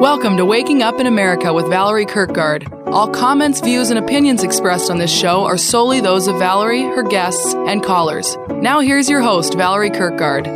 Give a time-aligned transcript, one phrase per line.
[0.00, 2.86] Welcome to Waking Up in America with Valerie Kirkgaard.
[2.86, 7.02] All comments, views, and opinions expressed on this show are solely those of Valerie, her
[7.02, 8.38] guests, and callers.
[8.48, 10.46] Now, here's your host, Valerie Kirkgaard.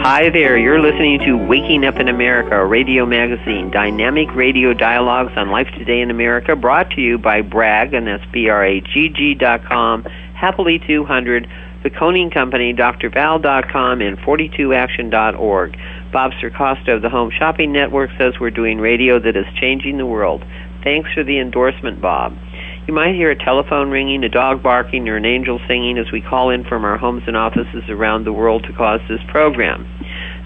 [0.00, 5.34] Hi there, you're listening to Waking Up in America, a radio magazine, dynamic radio dialogues
[5.36, 10.02] on life today in America, brought to you by Bragg, and that's B-R-A-G-G dot com,
[10.34, 11.48] Happily 200,
[11.84, 15.76] The Coning Company, drval.com, and 42action.org.
[16.10, 20.06] Bob Circosta of the Home Shopping Network says we're doing radio that is changing the
[20.06, 20.42] world.
[20.82, 22.38] Thanks for the endorsement, Bob.
[22.88, 26.22] You might hear a telephone ringing, a dog barking, or an angel singing as we
[26.22, 29.86] call in from our homes and offices around the world to cause this program.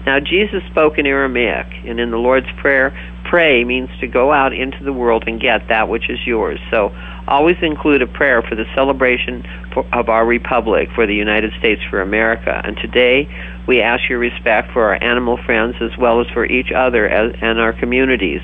[0.05, 2.91] Now, Jesus spoke in Aramaic, and in the Lord's Prayer,
[3.29, 6.59] pray means to go out into the world and get that which is yours.
[6.69, 6.89] So,
[7.29, 11.81] always include a prayer for the celebration for, of our republic, for the United States,
[11.89, 12.61] for America.
[12.63, 13.29] And today,
[13.67, 17.35] we ask your respect for our animal friends as well as for each other as,
[17.41, 18.41] and our communities.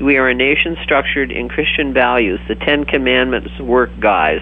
[0.00, 4.40] We are a nation structured in Christian values, the Ten Commandments work, guys.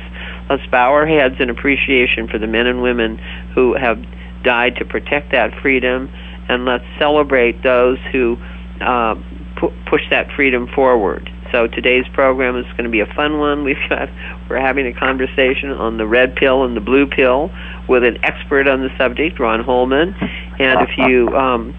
[0.50, 3.18] Let's bow our heads in appreciation for the men and women
[3.54, 3.98] who have
[4.42, 6.10] died to protect that freedom,
[6.48, 8.36] and let's celebrate those who
[8.80, 9.14] uh,
[9.56, 11.30] pu- push that freedom forward.
[11.52, 13.64] So today's program is going to be a fun one.
[13.64, 14.08] We've got
[14.48, 17.50] we're having a conversation on the red pill and the blue pill
[17.88, 20.14] with an expert on the subject, Ron Holman.
[20.58, 21.74] And if you um,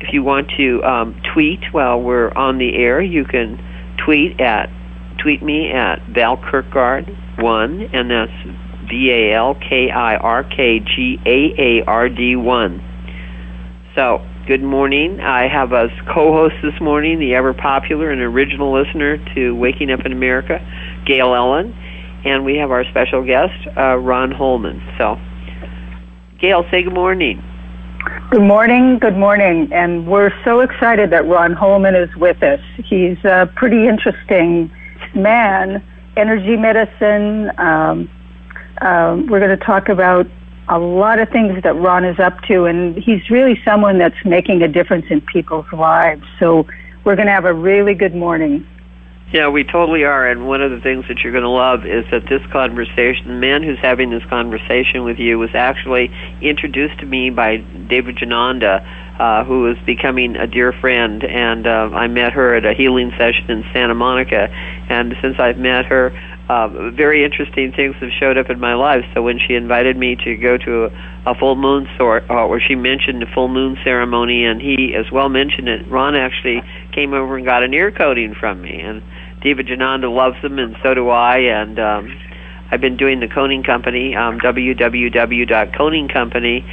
[0.00, 3.58] if you want to um, tweet while we're on the air, you can
[4.04, 4.68] tweet at
[5.22, 8.32] tweet me at Val Kirkgaard one, and that's
[8.88, 12.82] V A L K I R K G A A R D one.
[13.94, 15.20] So good morning.
[15.20, 20.04] I have as co-host this morning the ever popular and original listener to Waking Up
[20.04, 20.58] in America,
[21.06, 21.72] Gail Elen,
[22.24, 24.82] and we have our special guest, uh, Ron Holman.
[24.98, 25.16] So,
[26.40, 27.42] Gail, say good morning.
[28.30, 32.60] Good morning, good morning, and we're so excited that Ron Holman is with us.
[32.84, 34.72] He's a pretty interesting
[35.14, 35.84] man,
[36.16, 37.52] energy medicine.
[37.58, 38.10] Um,
[38.80, 40.26] um, we're going to talk about
[40.68, 44.62] a lot of things that Ron is up to, and he's really someone that's making
[44.62, 46.22] a difference in people's lives.
[46.38, 46.66] So
[47.04, 48.66] we're going to have a really good morning.
[49.32, 50.28] Yeah, we totally are.
[50.28, 53.34] And one of the things that you're going to love is that this conversation, the
[53.34, 56.12] man who's having this conversation with you, was actually
[56.42, 58.86] introduced to me by Diva Jananda,
[59.18, 61.24] uh, who is becoming a dear friend.
[61.24, 64.48] And uh, I met her at a healing session in Santa Monica.
[64.90, 66.12] And since I've met her,
[66.52, 69.06] uh, very interesting things have showed up in my life.
[69.14, 70.90] So when she invited me to go to a,
[71.32, 75.10] a full moon sort, uh, where she mentioned the full moon ceremony, and he as
[75.10, 76.62] well mentioned it, Ron actually
[76.92, 78.78] came over and got an ear coating from me.
[78.80, 79.02] And
[79.40, 81.38] Diva Jananda loves them, and so do I.
[81.38, 82.20] And um,
[82.70, 86.64] I've been doing the Coning Company, um, www.coningcompany,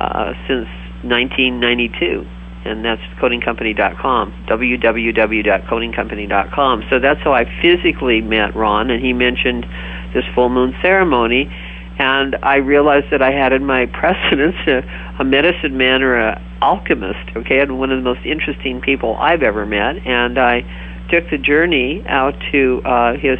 [0.00, 0.68] uh, since
[1.04, 2.26] 1992
[2.66, 6.84] and that's coningcompany.com, www.coningcompany.com.
[6.90, 9.66] So that's how I physically met Ron, and he mentioned
[10.12, 11.50] this full moon ceremony,
[11.98, 14.82] and I realized that I had in my precedence a,
[15.18, 19.42] a medicine man or a alchemist, okay, and one of the most interesting people I've
[19.42, 20.62] ever met, and I
[21.10, 23.38] took the journey out to uh, his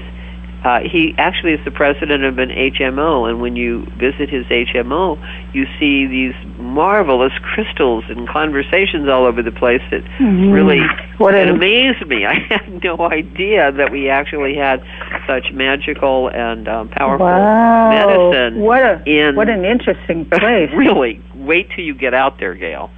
[0.67, 5.17] uh, he actually is the president of an HMO, and when you visit his HMO,
[5.55, 10.51] you see these marvelous crystals and conversations all over the place that mm-hmm.
[10.51, 10.81] really
[11.19, 12.27] what it amazed me.
[12.27, 14.83] I had no idea that we actually had
[15.29, 17.91] such magical and um, powerful wow.
[17.91, 18.61] medicine.
[18.61, 20.69] What a in what an interesting place.
[20.75, 22.91] really, wait till you get out there, Gail.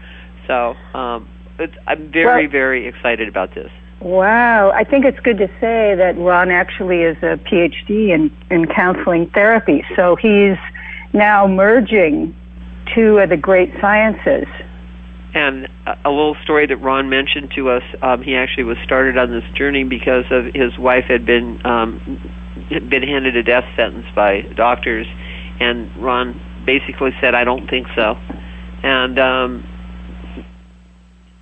[0.47, 1.29] So um,
[1.59, 3.71] it's, I'm very Well- very excited about this.
[4.01, 8.67] Wow, I think it's good to say that Ron actually is a PhD in, in
[8.67, 9.85] counseling therapy.
[9.97, 10.57] So he's
[11.13, 12.37] now merging
[12.95, 14.47] two of the great sciences.
[15.35, 15.69] And
[16.05, 19.45] a, little story that Ron mentioned to us, um, he actually was started on this
[19.55, 22.01] journey because of his wife had been um,
[22.89, 25.07] been handed a death sentence by doctors,
[25.61, 28.17] and Ron basically said, "I don't think so,"
[28.83, 29.69] and um,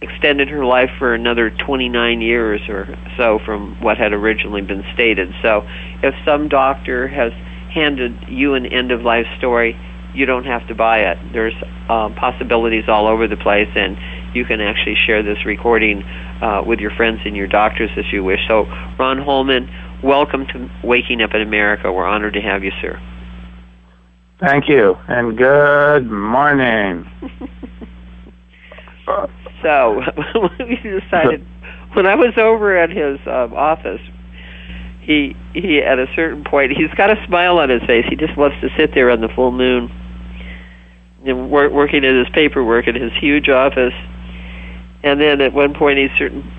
[0.09, 2.87] extended her life for another 29 years or
[3.17, 5.33] so from what had originally been stated.
[5.43, 5.67] So,
[6.03, 7.33] if some doctor has
[7.73, 9.77] handed you an end of life story,
[10.15, 11.19] you don't have to buy it.
[11.33, 11.55] There's
[11.89, 13.97] uh, possibilities all over the place, and
[14.35, 18.25] you can actually share this recording uh, with your friends and your doctors as you
[18.25, 18.41] wish.
[18.49, 18.65] So,
[18.99, 19.69] Ron Holman,
[20.03, 21.93] welcome to Waking Up in America.
[21.93, 23.01] We're honored to have you, sir.
[24.41, 27.11] Thank you, and good morning.
[29.67, 30.01] so,
[30.61, 31.45] we decided
[31.95, 34.01] when I was over at his um, office,
[35.01, 38.05] he he at a certain point he's got a smile on his face.
[38.09, 39.91] He just loves to sit there on the full moon,
[41.25, 43.95] and work, working at his paperwork in his huge office.
[45.03, 46.51] And then at one point, he certain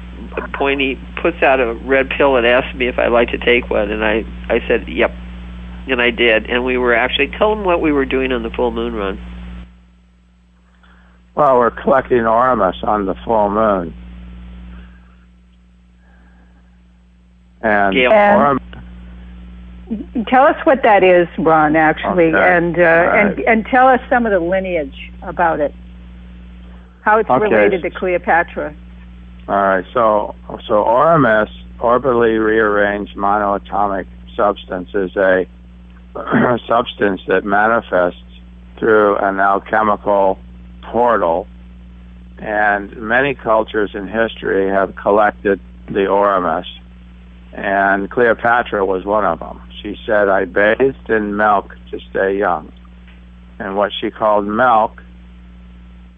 [0.53, 3.69] point he puts out a red pill and asks me if I'd like to take
[3.69, 5.11] one, and I I said yep,
[5.87, 6.45] and I did.
[6.47, 9.19] And we were actually tell him what we were doing on the full moon run.
[11.37, 13.93] Well, we're collecting Oramus on the full moon.
[17.61, 18.11] And, Gail.
[18.11, 18.57] Oramus,
[20.27, 22.57] Tell us what that is, Ron, actually, Okay.
[22.57, 25.73] and uh, All and and tell us some of the lineage about it,
[27.03, 27.41] how it's Okay.
[27.43, 28.75] related to Cleopatra.
[29.47, 30.35] all right, so
[30.67, 31.49] so Oramus,
[31.79, 35.45] orbitally rearranged monoatomic substance, is a
[36.67, 38.19] substance that manifests
[38.79, 40.37] through an alchemical
[40.91, 41.47] portal,
[42.39, 46.65] and many cultures in history have collected the Oramus,
[47.53, 49.61] and Cleopatra was one of them.
[49.81, 52.71] She said, "I bathed in milk to stay young,"
[53.59, 55.01] and what she called milk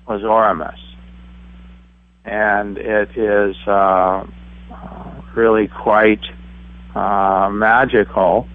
[0.07, 0.80] was Oramus,
[2.25, 4.25] and it is uh,
[5.36, 6.24] really quite
[6.95, 8.48] uh, magical.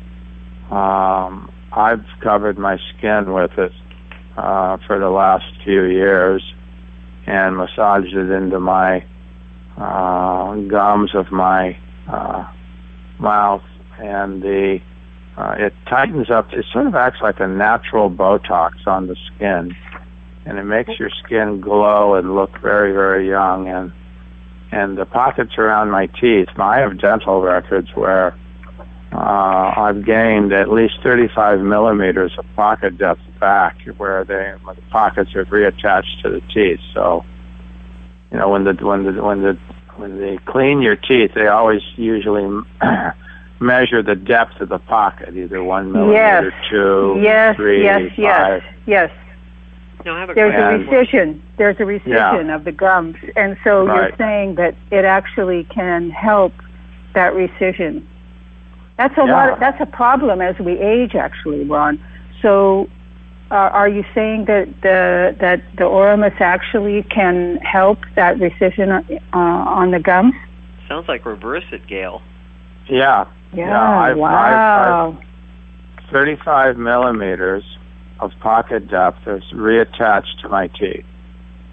[0.71, 3.73] Um, I've covered my skin with it
[4.37, 6.43] uh, for the last few years
[7.27, 9.05] and massaged it into my
[9.77, 11.77] uh, gums of my
[12.09, 12.47] uh,
[13.19, 13.63] mouth,
[13.99, 14.81] and the
[15.37, 16.53] uh, it tightens up.
[16.53, 19.75] It sort of acts like a natural Botox on the skin,
[20.45, 23.69] and it makes your skin glow and look very, very young.
[23.69, 23.93] And
[24.71, 26.49] and the pockets around my teeth.
[26.57, 28.37] I have dental records where
[29.15, 35.35] uh, I've gained at least 35 millimeters of pocket depth back, where they the pockets
[35.37, 36.81] are reattached to the teeth.
[36.93, 37.25] So,
[38.33, 39.59] you know, when the when the when the
[39.97, 42.43] when they clean your teeth, they always usually
[43.61, 46.53] measure the depth of the pocket, either one millimeter, Yes.
[46.71, 48.63] two, yes, three, yes, yes, five.
[48.87, 49.11] yes.
[50.05, 50.89] Now I have a There's question.
[50.89, 51.41] a rescission.
[51.57, 54.09] There's a rescission of the gums, and so Right.
[54.09, 56.53] you're saying that it actually can help
[57.15, 58.03] that rescission.
[58.97, 59.33] That's a Yeah.
[59.51, 59.61] lot.
[59.61, 61.99] that's a problem as we age, actually, Ron.
[62.43, 62.89] So,
[63.51, 68.91] uh, are you saying that the that the Oramus actually can help that rescission
[69.33, 70.35] uh, on the gums?
[70.89, 72.23] Sounds like reverse it, Gail.
[72.89, 73.69] Yeah, Yeah.
[73.69, 75.17] Yeah, I've- wow.
[76.13, 77.65] 35 millimeters
[78.21, 81.05] of pocket depth is reattached to my teeth.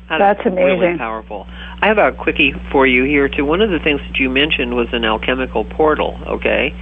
[0.10, 0.98] That That's is Really amazing.
[0.98, 1.48] powerful.
[1.82, 3.46] I have a quickie for you here too.
[3.46, 6.18] One of the things that you mentioned was an alchemical portal.
[6.28, 6.74] Okay,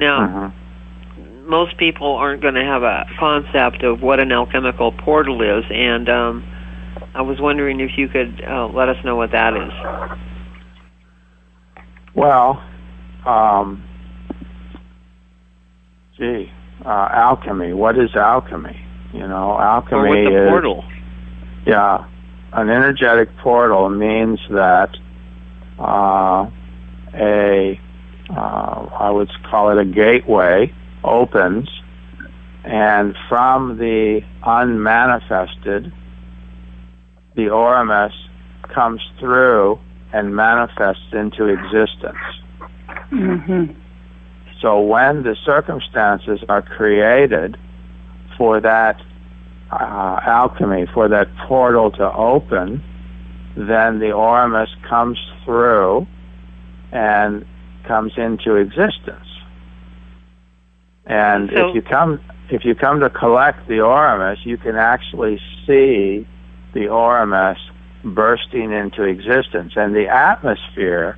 [0.00, 0.52] now Mhm.
[1.46, 6.08] most people aren't going to have a concept of what an alchemical portal is, and
[6.08, 6.44] um,
[7.14, 9.72] I was wondering if you could uh, let us know what that is.
[12.14, 12.62] Well,
[13.26, 13.82] um,
[16.18, 16.50] gee,
[16.84, 17.72] uh, alchemy.
[17.72, 18.78] What is alchemy?
[19.12, 20.84] You know, alchemy or what's a is portal?
[21.66, 22.04] yeah,
[22.52, 24.90] an energetic portal means that
[25.78, 26.46] uh,
[27.14, 27.80] a
[28.30, 30.72] uh, I would call it a gateway
[31.04, 31.68] opens,
[32.64, 35.92] and from the unmanifested,
[37.34, 38.12] the Oramus
[38.68, 39.78] comes through
[40.12, 42.16] and manifests into existence.
[43.08, 43.64] hmm
[44.60, 47.56] So when the circumstances are created
[48.36, 49.00] for that
[49.70, 52.82] uh, alchemy, for that portal to open,
[53.56, 56.06] then the Oramus comes through
[56.92, 57.44] and
[57.84, 59.26] comes into existence.
[61.06, 62.20] And So- if you come
[62.50, 66.26] if you come to collect the Oramus, you can actually see
[66.74, 67.56] the Oramus
[68.04, 69.72] bursting into existence.
[69.74, 71.16] And the atmosphere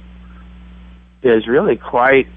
[1.22, 2.28] is really quite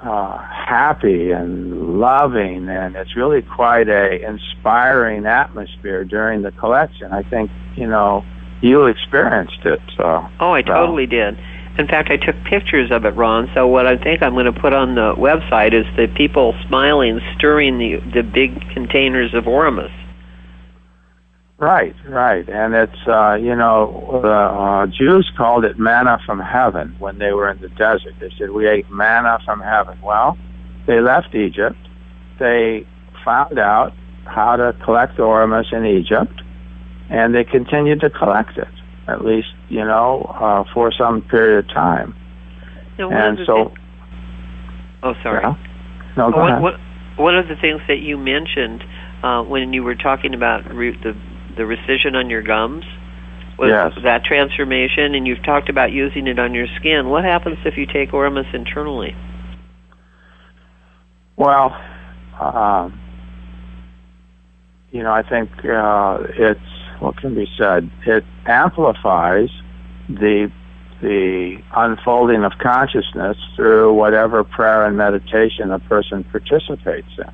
[0.00, 7.12] uh, happy and loving, and it's really quite a inspiring atmosphere during the collection.
[7.12, 8.24] I think you know
[8.60, 9.80] you experienced it.
[9.96, 11.36] So Oh, I So- totally did.
[11.78, 13.48] In fact, I took pictures of it, Ron.
[13.54, 17.20] So what I think I'm going to put on the website is the people smiling,
[17.36, 19.92] stirring the the big containers of Oramus.
[21.58, 26.96] right, right, and it's uh, you know the uh, Jews called it manna from heaven
[26.98, 28.14] when they were in the desert.
[28.18, 30.00] They said we ate manna from heaven.
[30.02, 30.36] Well,
[30.86, 31.78] they left Egypt
[32.38, 32.86] they
[33.24, 33.92] found out
[34.24, 36.42] how to collect Oramus in Egypt,
[37.10, 38.68] and they continued to collect it,
[39.06, 42.14] at least, you know, uh, for some period of time.
[42.98, 43.72] And so.
[45.02, 45.40] oh, sorry.
[45.42, 45.54] Yeah.
[46.16, 46.62] No, go one, ahead.
[46.62, 46.80] one,
[47.16, 48.82] one of the things that you mentioned
[49.22, 51.14] uh, when you were talking about re- the
[51.56, 52.84] the rescission on your gums
[53.58, 53.92] was Yes.
[54.04, 57.08] that transformation, and you've talked about using it on your skin.
[57.08, 59.16] What happens if you take Oramus internally?
[61.36, 61.76] Well,
[62.40, 63.00] um,
[64.92, 66.60] you know, I think uh, it's
[67.00, 67.90] what can be said.
[68.06, 69.50] It amplifies
[70.08, 70.50] the
[71.00, 77.32] the unfolding of consciousness through whatever prayer and meditation a person participates in.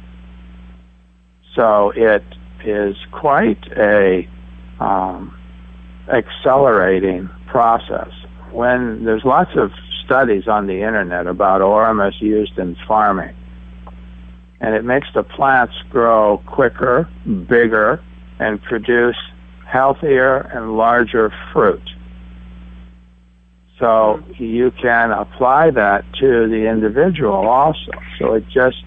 [1.55, 2.25] So it
[2.65, 4.29] is quite a
[4.81, 5.35] um,
[6.13, 8.11] accelerating process.
[8.51, 9.71] When there's lots of
[10.05, 13.35] studies on the internet about Oramus used in farming,
[14.61, 17.09] and it makes the plants grow quicker,
[17.49, 18.03] bigger,
[18.39, 19.17] and produce
[19.75, 21.83] healthier and larger fruit.
[23.81, 27.91] So you can apply that to the individual also.
[28.21, 28.85] So it just,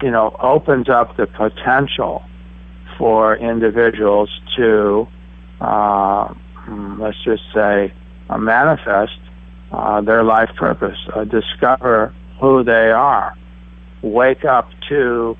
[0.00, 2.22] you know, opens up the potential
[2.96, 5.08] for individuals to,
[5.60, 7.92] uh, mm, let's just say,
[8.30, 9.18] uh, manifest
[9.72, 13.34] uh, their life purpose, uh, discover who they are,
[14.02, 15.36] wake up to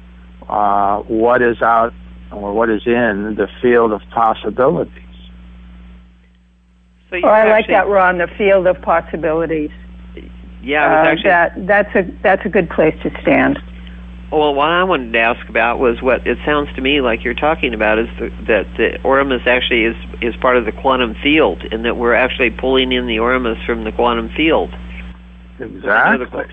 [0.48, 1.94] uh, what is out
[2.32, 4.92] or what is in the field of possibilities.
[7.10, 8.18] So you Oh, I like actually- that, Ron.
[8.18, 9.70] The field of possibilities.
[10.62, 11.30] Yeah, Uh, actually.
[11.30, 13.58] that that's a that's a good place to stand.
[14.30, 17.32] Well, what I wanted to ask about was what it sounds to me like you're
[17.32, 21.62] talking about is the, that the Oramus actually is is part of the quantum field,
[21.72, 24.70] and that we're actually pulling in the Oramus from the quantum field.
[25.58, 26.44] Exactly.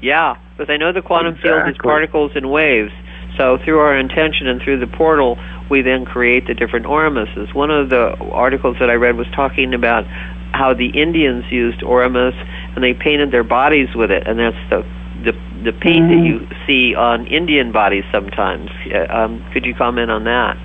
[0.00, 2.92] Yeah, because I know the quantum field is particles and waves.
[3.38, 5.38] So through our intention and through the portal,
[5.70, 7.54] we then create the different Oramuses.
[7.54, 10.04] One of the articles that I read was talking about
[10.52, 12.36] how the Indians used Oramus
[12.74, 14.82] and they painted their bodies with it, and that's the
[15.24, 15.32] the,
[15.64, 18.70] the paint that you see on Indian bodies sometimes.
[19.08, 20.56] Um, could you comment on that?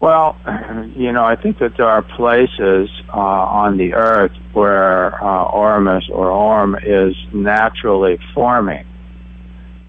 [0.00, 0.36] Well,
[0.96, 6.10] you know, I think that there are places uh, on the earth where uh, Oramus
[6.10, 8.84] or Orm is naturally forming.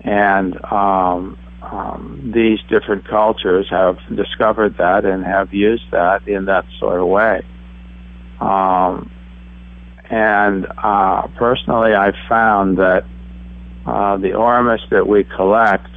[0.06, 6.66] And um, um, these different cultures have discovered that and have used that in that
[6.80, 7.44] sort of way.
[8.40, 9.12] Um,
[10.10, 13.06] and uh, personally, I've found that
[13.86, 15.90] uh, the Oramus that we collect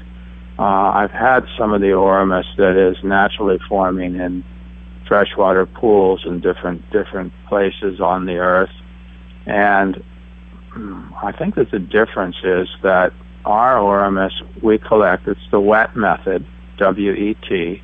[0.59, 4.45] uh, I've had some of the Oramus that is naturally forming in
[5.07, 8.73] freshwater pools in different different places on the earth,
[9.47, 10.03] and
[10.77, 13.13] mm, I think that the difference is that
[13.49, 15.27] our Oramus we collect.
[15.27, 17.83] It's the wet method, W-E-T.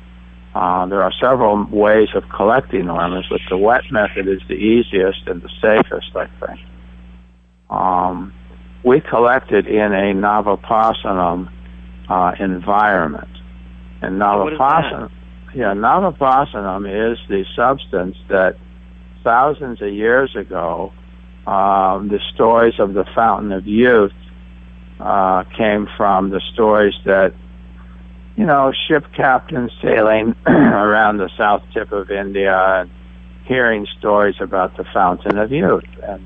[0.53, 5.27] Uh, there are several ways of collecting Oramus, but the wet method is the easiest
[5.27, 6.59] and the safest, I think.
[7.69, 8.33] Um,
[8.83, 11.51] we collect it in a Navapasanam
[12.07, 13.27] uh, environment.
[14.01, 15.11] And Navapasanam,
[15.55, 18.55] yeah, Navapasanam is the substance that
[19.23, 20.93] thousands of years ago,
[21.47, 24.13] um, the stories of the Fountain of Youth
[24.99, 27.33] uh, came from the stories that,
[28.35, 32.89] you know, ship captains sailing around the south tip of India and
[33.45, 35.85] hearing stories about the Fountain of Youth.
[36.03, 36.25] And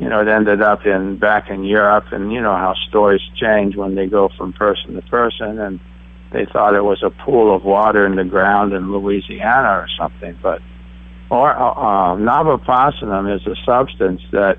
[0.00, 3.76] you know, it ended up in back in Europe, and you know how stories change
[3.76, 5.78] when they go from person to person, and
[6.32, 10.38] they thought it was a pool of water in the ground in Louisiana or something.
[10.42, 10.62] But
[11.30, 14.56] or uh, uh, is a substance that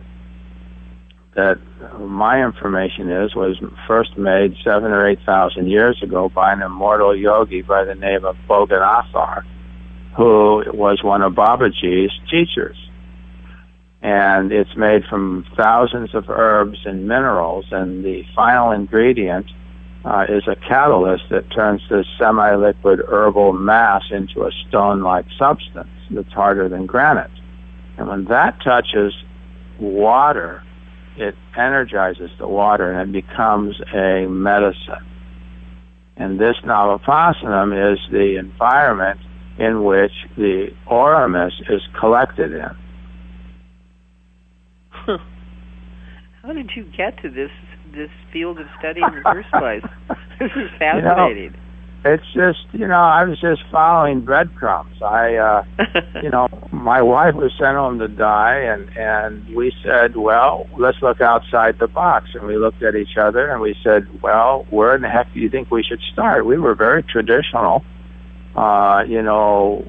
[1.35, 1.59] that
[1.99, 3.57] my information is was
[3.87, 8.25] first made seven or eight thousand years ago by an immortal yogi by the name
[8.25, 9.43] of Boganathar,
[10.17, 12.77] who was one of Babaji's teachers
[14.01, 19.45] and it's made from thousands of herbs and minerals, and the final ingredient
[20.03, 26.33] uh, is a catalyst that turns this semi-liquid herbal mass into a stone-like substance that's
[26.33, 27.29] harder than granite.
[27.97, 29.13] And when that touches
[29.79, 30.63] water,
[31.17, 35.05] it energizes the water and it becomes a medicine.
[36.17, 39.19] And this Navapasanam is the environment
[39.57, 42.77] in which the Oramus is collected in.
[46.43, 47.51] How did you get to this
[47.93, 49.83] this field of study in the first place?
[50.39, 51.53] this is fascinating.
[52.03, 55.01] It's just you know I was just following breadcrumbs.
[55.01, 55.63] I uh,
[56.23, 61.01] you know my wife was sent home to die, and and we said, well, let's
[61.01, 64.95] look outside the box, and we looked at each other and we said, well, where
[64.95, 66.45] in the heck do you think we should start?
[66.45, 67.83] We were very traditional,
[68.55, 69.87] uh, you know,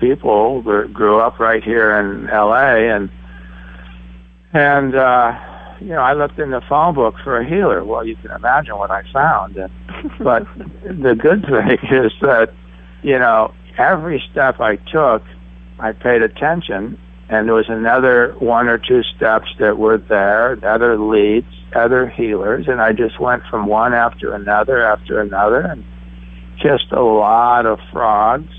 [0.00, 2.90] people that grew up right here in L.A.
[2.90, 3.10] and
[4.52, 4.94] and.
[4.94, 5.50] uh
[5.84, 7.84] you know, I looked in the phone book for a healer.
[7.84, 9.56] Well, you can imagine what I found.
[9.56, 9.70] And,
[10.18, 10.46] but
[10.82, 12.54] the good thing is that,
[13.02, 15.22] you know, every step I took,
[15.78, 16.98] I paid attention,
[17.28, 22.66] and there was another one or two steps that were there, other leads, other healers,
[22.66, 25.84] and I just went from one after another after another, and
[26.62, 28.52] kissed a lot of frogs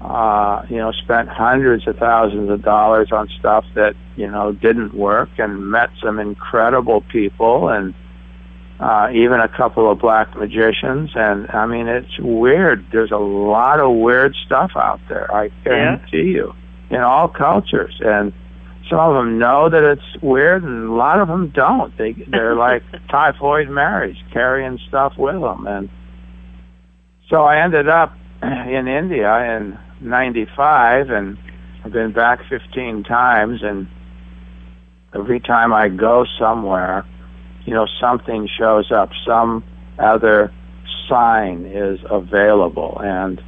[0.00, 4.94] uh, you know, spent hundreds of thousands of dollars on stuff that, you know, didn't
[4.94, 7.94] work and met some incredible people and
[8.78, 11.10] uh, even a couple of black magicians.
[11.14, 12.86] And I mean, it's weird.
[12.92, 16.22] There's a lot of weird stuff out there, I guarantee yeah.
[16.22, 16.54] you,
[16.88, 17.94] in all cultures.
[18.00, 18.32] And
[18.88, 21.96] some of them know that it's weird and a lot of them don't.
[21.98, 25.66] They, they're like typhoid Marys carrying stuff with them.
[25.66, 25.90] And
[27.28, 31.38] so I ended up in India and 95 and
[31.84, 33.88] I've been back 15 times and
[35.14, 37.04] every time I go somewhere,
[37.64, 39.64] you know, something shows up, some
[39.98, 40.52] other
[41.08, 43.42] sign is available and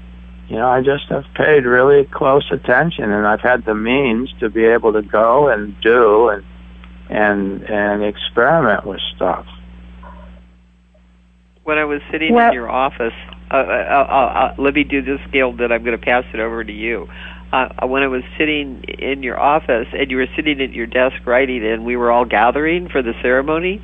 [0.49, 4.50] you know, I just have paid really close attention and I've had the means to
[4.50, 6.44] be able to go and do and
[7.09, 9.47] and and experiment with stuff.
[11.64, 13.14] When I was sitting well, in your office
[13.52, 16.40] uh, uh, uh, uh, let me do this skill that I'm going to pass it
[16.40, 17.06] over to you.
[17.52, 21.26] Uh, when I was sitting in your office and you were sitting at your desk
[21.26, 23.82] writing, and we were all gathering for the ceremony,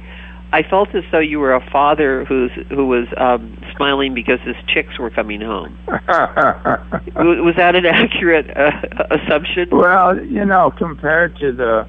[0.53, 4.57] I felt as though you were a father who's who was um, smiling because his
[4.67, 5.79] chicks were coming home.
[5.87, 8.71] was that an accurate uh,
[9.11, 9.69] assumption?
[9.71, 11.87] Well, you know, compared to the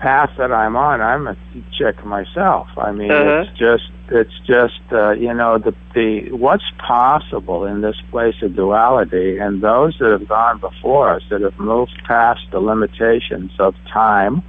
[0.00, 1.36] path that I'm on, I'm a
[1.76, 2.68] chick myself.
[2.76, 3.44] I mean, uh-huh.
[3.46, 8.56] it's just it's just uh, you know the the what's possible in this place of
[8.56, 13.74] duality, and those that have gone before us that have moved past the limitations of
[13.92, 14.42] time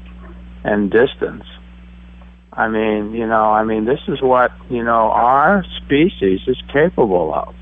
[0.63, 1.45] and distance.
[2.53, 7.33] I mean, you know, I mean, this is what you know our species is capable
[7.33, 7.55] of.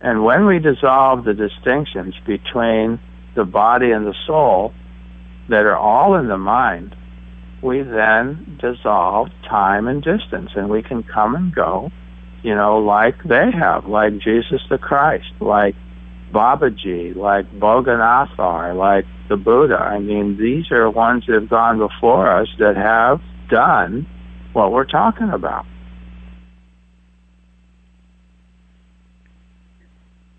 [0.00, 2.98] And when we dissolve the distinctions between
[3.34, 4.74] the body and the soul,
[5.48, 6.96] that are all in the mind,
[7.62, 11.90] we then dissolve time and distance, and we can come and go,
[12.42, 15.76] you know, like they have, like Jesus the Christ, like
[16.32, 19.76] Babaji, like Boganathar, like the Buddha.
[19.76, 24.06] I mean, these are ones that have gone before us that have done
[24.52, 25.66] what we're talking about.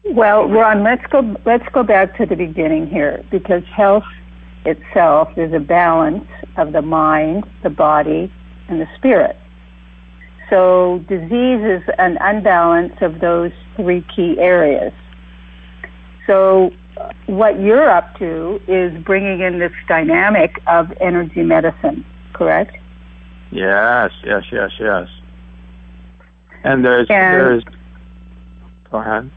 [0.06, 4.04] Well, Ron, let's go let's go back to the beginning here because health
[4.66, 8.32] itself is a balance of the mind, the body,
[8.68, 9.38] and the spirit.
[10.50, 14.94] So disease is an unbalance of those three key areas.
[16.28, 16.72] So
[17.26, 22.78] what you're up to is bringing in this dynamic of energy medicine, correct?
[23.52, 25.08] Yes, yes, yes, yes.
[26.64, 27.64] And there's and, there's
[28.90, 29.30] go ahead.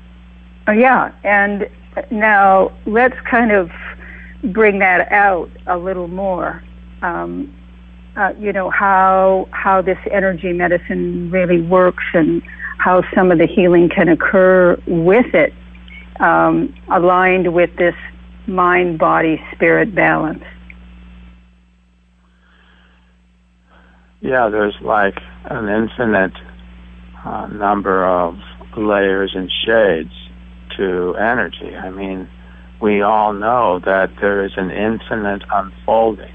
[0.69, 1.69] Oh yeah, and
[2.11, 3.71] now let's kind of
[4.43, 6.63] bring that out a little more.
[7.03, 7.55] Um,
[8.17, 12.43] uh, you know how how this energy medicine really works and
[12.79, 15.53] how some of the healing can occur with it,
[16.21, 17.95] um, aligned with this
[18.47, 20.45] mind body spirit balance.
[24.21, 26.33] Yeah, there's like an infinite
[27.25, 28.37] uh, number of
[28.77, 30.13] layers and shades
[30.77, 31.75] to energy.
[31.75, 32.29] I mean,
[32.81, 36.33] we all know that there is an infinite unfolding.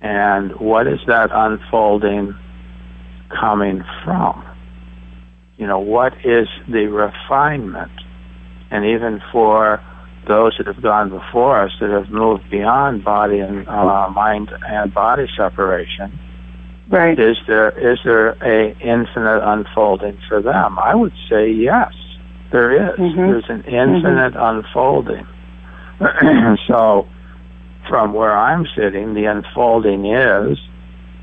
[0.00, 2.34] And what is that unfolding
[3.30, 4.44] coming from?
[5.56, 7.92] You know, what is the refinement?
[8.70, 9.80] And even for
[10.26, 14.92] those that have gone before us that have moved beyond body and uh, mind and
[14.92, 16.18] body separation,
[16.88, 17.18] right?
[17.18, 20.78] Is there is there a infinite unfolding for them?
[20.78, 21.92] I would say yes.
[22.54, 23.00] There is.
[23.00, 23.16] Mm-hmm.
[23.16, 24.58] There's an infinite mm-hmm.
[24.64, 25.26] unfolding.
[26.68, 27.08] so,
[27.88, 30.56] from where I'm sitting, the unfolding is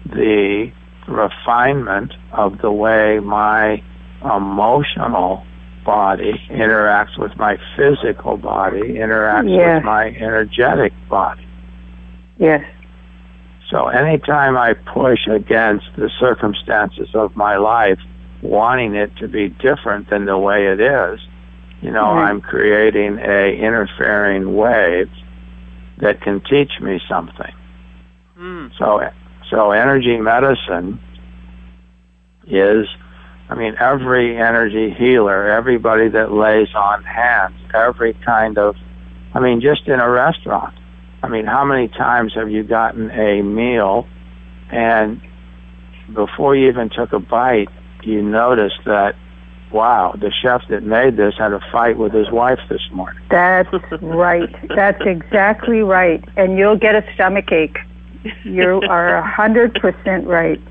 [0.08, 0.74] the
[1.08, 3.82] refinement of the way my
[4.26, 5.46] emotional
[5.86, 9.78] body interacts with my physical body, interacts yes.
[9.78, 11.48] with my energetic body.
[12.40, 12.66] Yes.
[13.70, 18.00] So anytime I push against the circumstances of my life
[18.42, 21.20] wanting it to be different than the way it is,
[21.82, 22.30] you know, Right.
[22.30, 25.10] I'm creating a interfering wave
[25.98, 27.54] that can teach me something.
[28.36, 28.68] Hmm.
[28.78, 29.08] So,
[29.50, 31.00] so energy medicine
[32.48, 32.88] is,
[33.50, 38.76] I mean, every energy healer, everybody that lays on hands, every kind of,
[39.34, 40.74] I mean, just in a restaurant.
[41.24, 44.08] I mean, how many times have you gotten a meal
[44.72, 45.22] and
[46.14, 47.70] before you even took a bite,
[48.04, 49.16] you notice that,
[49.72, 53.22] wow, the chef that made this had a fight with his wife this morning.
[53.30, 53.70] That's
[54.02, 54.50] right.
[54.76, 56.24] That's exactly right.
[56.38, 57.78] And you'll get a stomach ache.
[58.44, 60.62] You are a hundred percent right.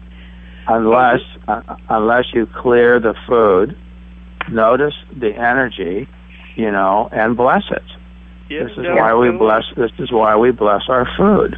[0.68, 3.76] unless uh, unless you clear the food,
[4.50, 6.08] notice the energy,
[6.54, 7.82] you know, and bless it.
[8.48, 9.38] Yeah, This is no, why we no.
[9.38, 9.64] bless.
[9.76, 11.56] This is why we bless our food.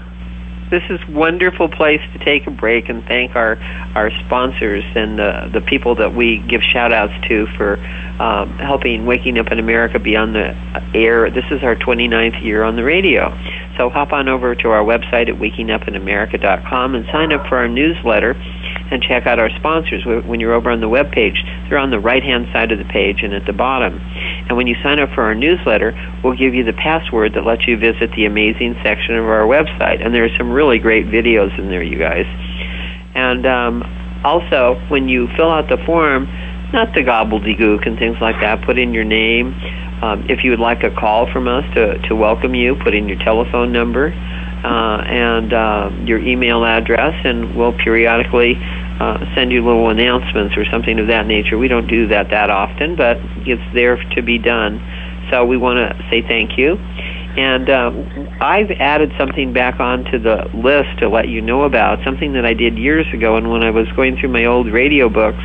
[0.73, 3.57] This is wonderful place to take a break and thank our
[3.95, 7.77] our sponsors and the the people that we give shout outs to for
[8.19, 10.57] um, helping Waking Up in America be on the
[10.95, 11.31] air.
[11.31, 13.29] This is our 29th year on the radio.
[13.77, 18.33] So hop on over to our website at wakingupinamerica.com and sign up for our newsletter
[18.91, 20.05] and check out our sponsors.
[20.05, 22.85] When you're over on the web page, they're on the right hand side of the
[22.85, 23.99] page and at the bottom.
[24.49, 27.67] And when you sign up for our newsletter, we'll give you the password that lets
[27.67, 30.05] you visit the amazing section of our website.
[30.05, 32.27] And there are some really great videos in there, you guys.
[33.15, 33.83] And um,
[34.25, 36.27] also, when you fill out the form,
[36.73, 39.55] not the gobbledygook and things like that, put in your name.
[40.03, 43.09] Um, if you would like a call from us to, to welcome you, put in
[43.09, 44.13] your telephone number
[44.65, 48.55] and uh, your email address, and we'll periodically
[49.01, 51.59] uh, send you little announcements or something of that nature.
[51.59, 54.81] We don't do that that often, but it's there to be done.
[55.31, 56.77] So we want to say thank you.
[57.35, 57.91] And uh,
[58.41, 62.53] I've added something back onto the list to let you know about, something that I
[62.53, 63.37] did years ago.
[63.37, 65.43] And when I was going through my old radio books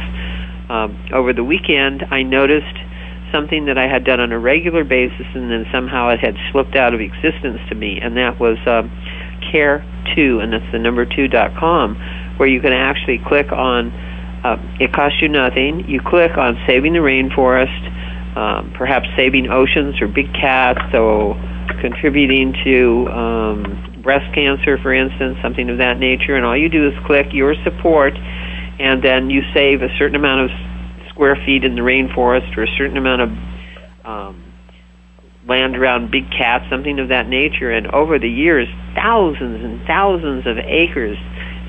[0.69, 2.75] um, over the weekend, I noticed
[3.31, 6.75] something that I had done on a regular basis, and then somehow it had slipped
[6.75, 8.91] out of existence to me, and that was um,
[9.51, 11.95] Care2, and that's the number two dot com,
[12.37, 13.91] where you can actually click on.
[14.43, 15.89] Uh, it costs you nothing.
[15.89, 21.33] You click on saving the rainforest, um, perhaps saving oceans or big cats, so
[21.81, 26.35] contributing to um, breast cancer, for instance, something of that nature.
[26.35, 28.13] And all you do is click your support,
[28.79, 30.51] and then you save a certain amount of
[31.09, 33.29] square feet in the rainforest or a certain amount of
[34.05, 34.46] um,
[35.47, 37.71] land around big cats, something of that nature.
[37.71, 41.17] And over the years, thousands and thousands of acres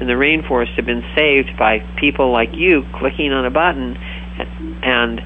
[0.00, 3.96] in the rainforest have been saved by people like you clicking on a button,
[4.82, 5.20] and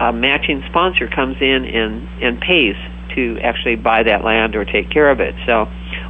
[0.00, 2.76] a matching sponsor comes in and, and pays
[3.14, 5.34] to actually buy that land or take care of it.
[5.46, 5.66] So,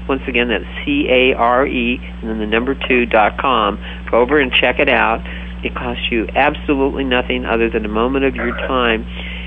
[0.09, 3.79] once again, that's C A R E and then the number two dot com.
[4.11, 5.21] Go over and check it out.
[5.65, 9.05] It costs you absolutely nothing other than a moment of your time,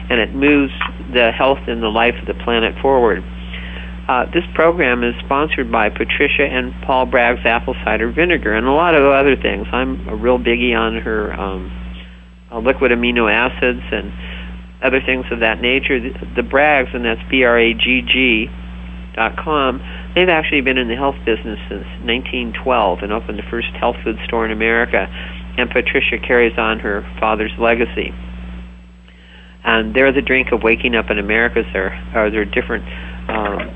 [0.10, 0.73] and it moves
[1.13, 3.23] the health and the life of the planet forward.
[4.08, 8.71] Uh, this program is sponsored by Patricia and Paul Bragg's apple cider vinegar and a
[8.71, 9.65] lot of other things.
[9.71, 11.71] I'm a real biggie on her um,
[12.52, 14.12] uh, liquid amino acids and
[14.84, 16.02] other things of that nature.
[16.02, 18.49] The, the Braggs, and that's B-R-A-G-G
[19.15, 19.80] dot com,
[20.15, 24.17] they've actually been in the health business since 1912 and opened the first health food
[24.26, 25.08] store in America.
[25.58, 28.13] And Patricia carries on her father's legacy.
[29.65, 31.63] And they're the drink of waking up in America.
[31.71, 32.84] There are there different
[33.30, 33.73] um,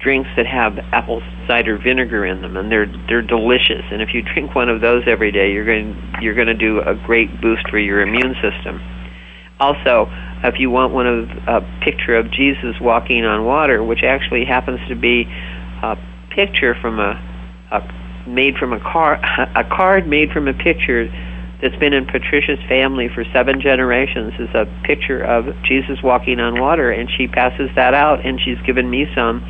[0.00, 3.84] drinks that have apple cider vinegar in them, and they're they're delicious.
[3.90, 6.80] And if you drink one of those every day, you're going you're going to do
[6.80, 8.80] a great boost for your immune system.
[9.58, 10.08] Also,
[10.42, 14.80] if you want one of a picture of Jesus walking on water, which actually happens
[14.88, 15.24] to be
[15.82, 15.98] a
[16.34, 17.20] picture from a,
[17.70, 19.14] a made from a car
[19.56, 21.08] a card made from a picture
[21.60, 26.58] that's been in Patricia's family for seven generations is a picture of Jesus walking on
[26.58, 29.44] water, and she passes that out, and she's given me some,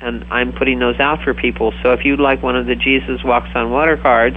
[0.00, 1.72] and I'm putting those out for people.
[1.82, 4.36] So if you'd like one of the Jesus walks on water cards,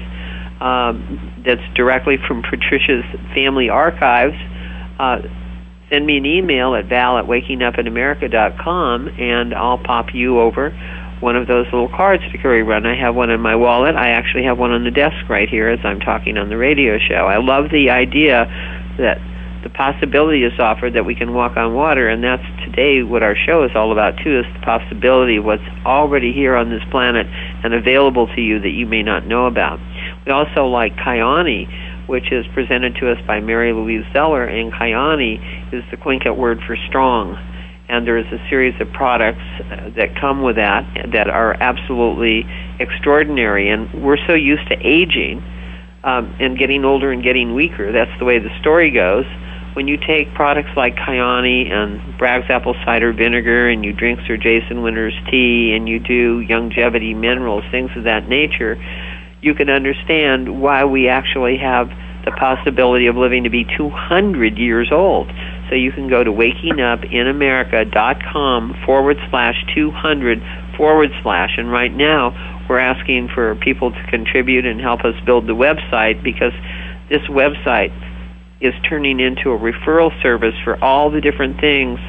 [0.61, 3.03] um, that's directly from Patricia's
[3.33, 4.35] family archives,
[4.99, 5.19] uh,
[5.89, 10.71] send me an email at val at wakingupinamerica.com, and I'll pop you over
[11.19, 12.87] one of those little cards to carry around.
[12.87, 13.95] I have one in my wallet.
[13.95, 16.97] I actually have one on the desk right here as I'm talking on the radio
[16.97, 17.27] show.
[17.27, 18.45] I love the idea
[18.97, 19.19] that
[19.63, 23.35] the possibility is offered that we can walk on water, and that's today what our
[23.35, 24.39] show is all about too.
[24.39, 28.71] Is the possibility of what's already here on this planet and available to you that
[28.71, 29.79] you may not know about.
[30.25, 35.73] We also like Kyani, which is presented to us by Mary Louise Zeller, and Kyani
[35.73, 37.37] is the Tlingit word for strong
[37.89, 42.45] and there is a series of products uh, that come with that that are absolutely
[42.79, 43.69] extraordinary.
[43.69, 45.43] And we're so used to aging
[46.03, 47.91] um, and getting older and getting weaker.
[47.91, 49.25] That's the way the story goes.
[49.73, 54.37] When you take products like Kyani and Bragg's apple cider vinegar, and you drink Sir
[54.37, 58.75] Jason Winter's tea, and you do longevity minerals, things of that nature,
[59.41, 61.89] you can understand why we actually have
[62.25, 65.29] the possibility of living to be 200 years old.
[65.69, 70.41] So you can go to wakingupinamerica.com forward slash 200
[70.75, 71.51] forward slash.
[71.57, 76.23] And right now, we're asking for people to contribute and help us build the website
[76.23, 76.53] because
[77.09, 77.93] this website
[78.61, 81.99] is turning into a referral service for all the different things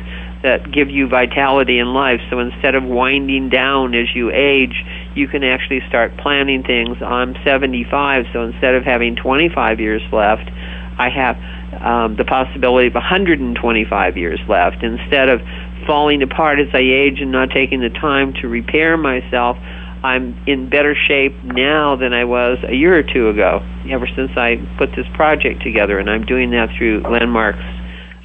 [0.42, 2.20] that give you vitality in life.
[2.30, 4.74] So instead of winding down as you age,
[5.14, 6.96] you can actually start planning things.
[7.02, 10.50] I'm 75, so instead of having 25 years left,
[10.98, 11.36] I have
[11.80, 14.82] um, the possibility of 125 years left.
[14.82, 15.40] Instead of
[15.86, 19.56] falling apart as I age and not taking the time to repair myself,
[20.02, 24.30] I'm in better shape now than I was a year or two ago, ever since
[24.36, 25.98] I put this project together.
[25.98, 27.64] And I'm doing that through Landmarks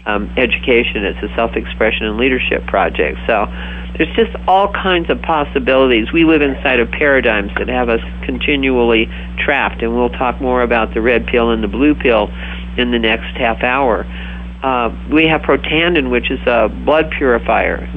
[0.05, 1.03] um, Education.
[1.03, 3.19] It's a self expression and leadership project.
[3.27, 3.47] So
[3.97, 6.11] there's just all kinds of possibilities.
[6.13, 9.07] We live inside of paradigms that have us continually
[9.43, 12.27] trapped, and we'll talk more about the red pill and the blue pill
[12.77, 14.05] in the next half hour.
[14.63, 17.87] Uh, we have Protandim, which is a blood purifier.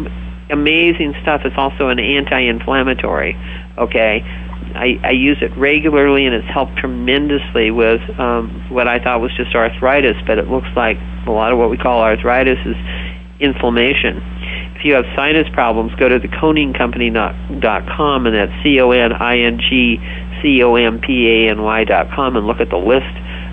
[0.50, 1.42] Amazing stuff.
[1.44, 3.36] It's also an anti-inflammatory.
[3.78, 4.20] Okay,
[4.74, 9.34] I, I use it regularly, and it's helped tremendously with um, what I thought was
[9.36, 12.76] just arthritis, but it looks like a lot of what we call arthritis is
[13.40, 14.20] inflammation.
[14.76, 19.38] If you have sinus problems, go to the coningcompany.com, and that's C O N I
[19.38, 19.98] N G
[20.42, 23.10] C O M P A N Y.com, and look at the list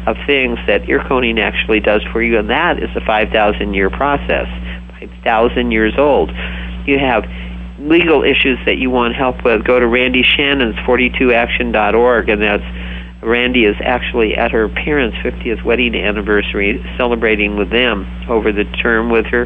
[0.08, 3.90] of things that ear coning actually does for you, and that is a 5,000 year
[3.90, 4.48] process,
[5.00, 6.32] 5,000 years old.
[6.86, 7.26] You have
[7.80, 12.64] legal issues that you want help with, go to Randi Shannon's 42action.org, and that's
[13.26, 19.10] Randi is actually at her parents' 50th wedding anniversary, celebrating with them over the term
[19.10, 19.46] with her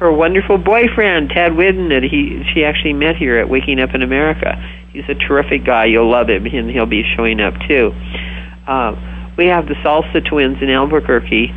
[0.00, 4.02] her wonderful boyfriend Tad Whidden that he she actually met here at Waking Up in
[4.02, 4.56] America.
[4.92, 5.84] He's a terrific guy.
[5.84, 7.92] You'll love him, and he'll be showing up too.
[8.66, 8.96] Uh,
[9.40, 11.50] we have the Salsa Twins in Albuquerque.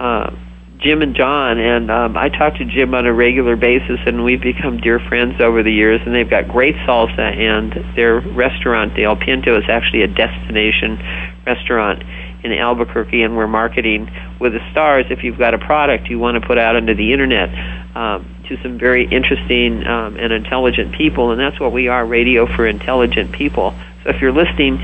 [0.00, 0.30] Uh,
[0.78, 4.40] Jim and John, and um, I talk to Jim on a regular basis, and we've
[4.40, 6.00] become dear friends over the years.
[6.06, 10.96] And they've got great salsa, and their restaurant, the El Pinto, is actually a destination
[11.44, 12.04] restaurant
[12.42, 15.04] in Albuquerque, and we're marketing with the stars.
[15.10, 17.50] If you've got a product you want to put out into the internet
[17.94, 22.46] um, to some very interesting um, and intelligent people, and that's what we are radio
[22.46, 23.74] for intelligent people.
[24.04, 24.80] So if you're listening,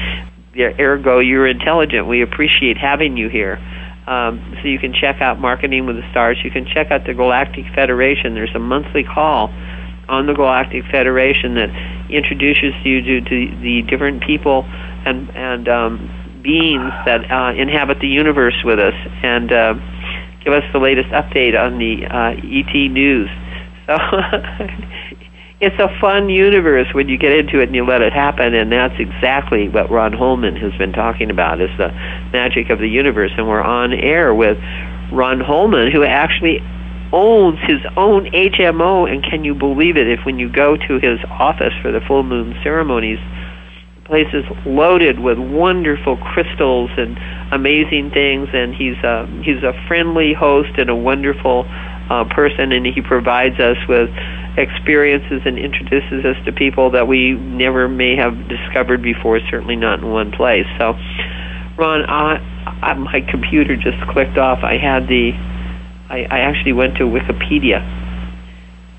[0.56, 2.06] ergo, you're intelligent.
[2.06, 3.58] We appreciate having you here.
[4.06, 6.36] Um, so you can check out Marketing with the Stars.
[6.42, 8.34] You can check out the Galactic Federation.
[8.34, 9.48] There's a monthly call
[10.08, 11.70] on the Galactic Federation that
[12.10, 14.64] introduces you to, to the different people
[15.06, 19.74] and and um, beings that uh, inhabit the universe with us, and uh,
[20.44, 23.30] give us the latest update on the uh, ET news.
[23.86, 23.96] So
[25.62, 28.72] it's a fun universe when you get into it and you let it happen and
[28.72, 31.88] that's exactly what ron holman has been talking about is the
[32.33, 33.31] magic of the universe.
[33.38, 34.59] And we're on air with
[35.12, 36.59] ron holman who actually
[37.12, 41.20] owns his own hmo and can you believe it if when you go to his
[41.31, 43.20] office for the full moon ceremonies
[43.96, 47.16] the place is loaded with wonderful crystals and
[47.53, 51.66] amazing things and he's a he's a friendly host and a wonderful
[52.11, 54.11] uh, person and he provides us with
[54.56, 60.00] experiences and introduces us to people that we never may have discovered before, certainly not
[60.00, 60.66] in one place.
[60.78, 60.92] So,
[61.78, 62.36] Ron, I,
[62.82, 64.60] I, my computer just clicked off.
[64.62, 65.32] I had the,
[66.10, 67.80] I, I actually went to Wikipedia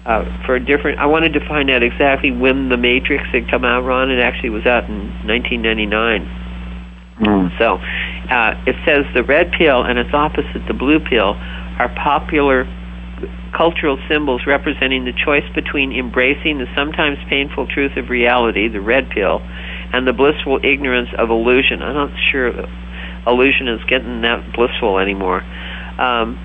[0.06, 1.00] uh, for a different.
[1.00, 3.82] I wanted to find out exactly when the Matrix had come out.
[3.86, 6.40] Ron, it actually was out in 1999.
[7.22, 7.58] Mm.
[7.60, 7.78] So,
[8.34, 11.36] uh, it says the red pill and its opposite, the blue pill,
[11.78, 12.66] are popular
[13.56, 19.10] cultural symbols representing the choice between embracing the sometimes painful truth of reality, the red
[19.10, 19.40] pill,
[19.94, 21.82] and the blissful ignorance of illusion.
[21.82, 22.50] I'm not sure
[23.26, 25.42] illusion is getting that blissful anymore.
[25.98, 26.40] Um,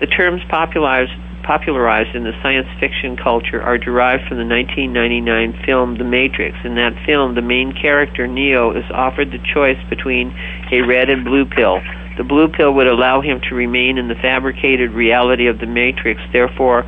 [0.00, 5.96] the terms popularized, popularized in the science fiction culture are derived from the 1999 film
[5.98, 6.58] The Matrix.
[6.64, 10.34] In that film, the main character, Neo, is offered the choice between
[10.72, 11.80] a red and blue pill
[12.16, 16.20] the blue pill would allow him to remain in the fabricated reality of the matrix,
[16.32, 16.84] therefore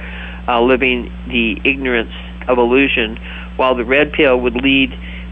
[0.49, 2.15] uh, living the ignorance
[2.49, 3.17] of illusion,
[3.57, 4.91] while the red pill would lead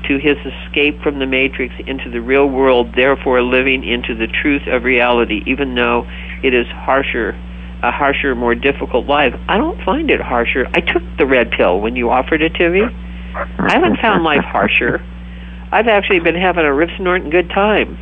[0.08, 4.62] to his escape from the matrix into the real world, therefore living into the truth
[4.66, 6.06] of reality, even though
[6.42, 7.30] it is harsher,
[7.82, 9.34] a harsher, more difficult life.
[9.48, 10.66] I don't find it harsher.
[10.74, 12.82] I took the red pill when you offered it to me.
[13.34, 15.04] I haven't found life harsher.
[15.72, 16.90] I've actually been having a rip
[17.30, 17.98] good time.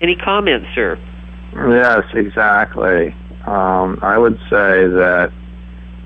[0.00, 0.98] Any comments, sir?
[1.54, 3.14] Yes, exactly.
[3.46, 5.30] Um, I would say that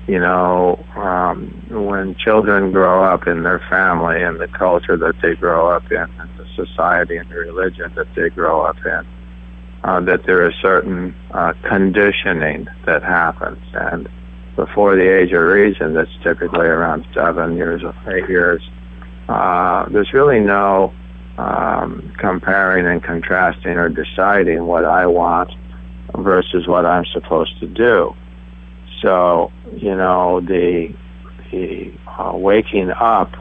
[0.07, 5.35] you know um, when children grow up in their family and the culture that they
[5.35, 9.07] grow up in, and the society and the religion that they grow up in,
[9.83, 14.09] uh, that there is certain uh, conditioning that happens, and
[14.55, 18.61] before the age of reason, that's typically around seven years or eight years.
[19.27, 20.93] Uh, there's really no
[21.37, 25.51] um, comparing and contrasting or deciding what I want
[26.17, 28.15] versus what I'm supposed to do.
[29.01, 30.93] So, you know, the
[31.51, 33.31] the uh, waking up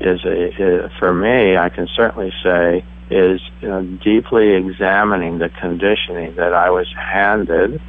[0.00, 1.56] is, a, is, for me.
[1.56, 7.80] I can certainly say is you know, deeply examining the conditioning that I was handed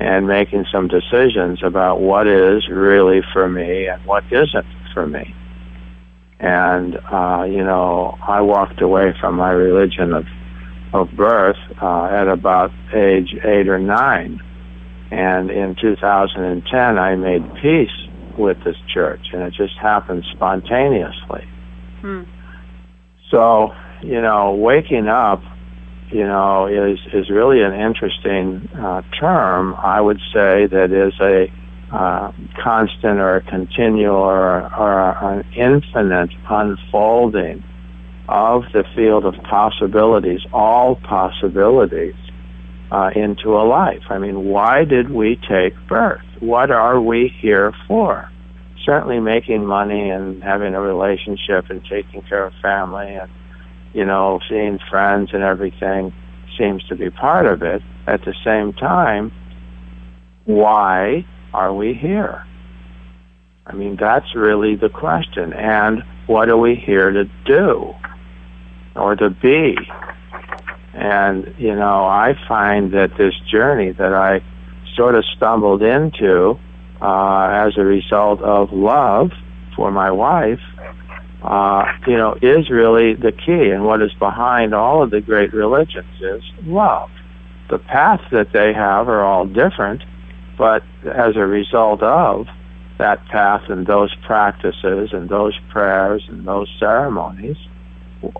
[0.00, 5.34] and making some decisions about what is really for me and what isn't for me.
[6.40, 10.24] And uh, you know, I walked away from my religion of
[10.92, 14.40] of birth uh, at about age eight or nine,
[15.10, 17.88] and in 2010 I made peace
[18.38, 21.46] with this church, and it just happened spontaneously.
[22.00, 22.22] Hmm.
[23.30, 25.42] So you know, waking up
[26.14, 29.74] you know, is is really an interesting uh, term.
[29.74, 31.50] I would say that is a
[31.92, 37.62] uh, constant or continual or, or an infinite unfolding
[38.28, 42.14] of the field of possibilities, all possibilities,
[42.90, 44.02] uh, into a life.
[44.08, 46.24] I mean, why did we take birth?
[46.40, 48.30] What are we here for?
[48.84, 53.30] Certainly making money and having a relationship and taking care of family and
[53.94, 56.12] you know, seeing friends and everything
[56.58, 57.80] seems to be part of it.
[58.06, 59.32] At the same time,
[60.44, 62.44] why are we here?
[63.66, 65.52] I mean, that's really the question.
[65.52, 67.94] And what are we here to do
[68.94, 69.76] or to be?
[70.92, 74.42] And, you know, I find that this journey that I
[74.94, 76.58] sort of stumbled into
[77.00, 79.32] uh, as a result of love
[79.74, 80.60] for my wife
[81.44, 83.70] uh, you know, is really the key.
[83.70, 87.10] And what is behind all of the great religions is love.
[87.68, 90.02] The paths that they have are all different,
[90.56, 92.46] but as a result of
[92.98, 97.56] that path and those practices and those prayers and those ceremonies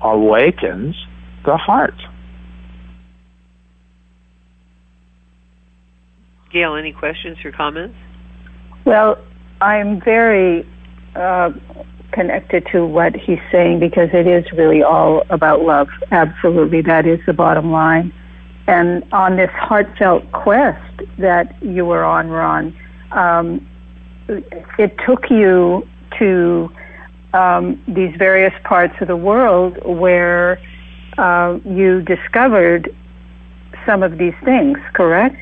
[0.00, 0.94] awakens
[1.44, 2.00] the heart.
[6.52, 7.96] Gail, any questions or comments?
[8.84, 9.18] Well,
[9.60, 10.66] I'm very
[11.16, 11.50] uh,
[12.12, 15.88] connected to what he's saying because it is really all about love.
[16.12, 18.12] Absolutely, that is the bottom line.
[18.66, 22.76] And on this heartfelt quest that you were on, Ron,
[23.12, 23.66] um,
[24.28, 25.86] it took you
[26.18, 26.70] to
[27.34, 30.60] um, these various parts of the world where
[31.18, 32.94] uh, you discovered
[33.84, 35.36] some of these things, correct?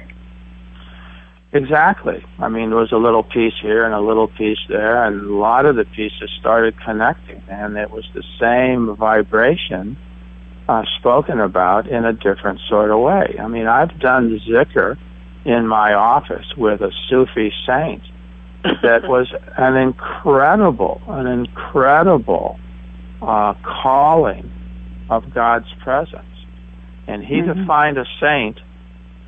[1.53, 2.25] Exactly.
[2.39, 5.35] I mean, there was a little piece here and a little piece there, and a
[5.35, 9.99] lot of the pieces started connecting, and it was the same vibration
[10.68, 13.37] uh, spoken about in a different sort of way.
[13.40, 14.96] I mean, I've done zikr
[15.44, 18.03] in my office with a Sufi saint
[18.83, 22.59] that was an incredible, an incredible
[23.20, 24.51] uh, calling
[25.11, 26.25] of God's presence.
[27.07, 27.61] And he mm-hmm.
[27.61, 28.61] defined a saint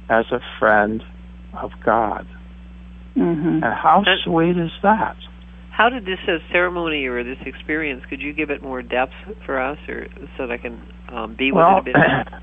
[0.08, 1.02] as a friend
[1.52, 2.26] of God.
[3.16, 3.64] Mm-hmm.
[3.64, 5.16] And how sweet is that?
[5.76, 8.04] How did this uh, ceremony or this experience?
[8.08, 9.12] Could you give it more depth
[9.44, 10.06] for us, or
[10.36, 12.42] so that I can um, be with well, it a bit?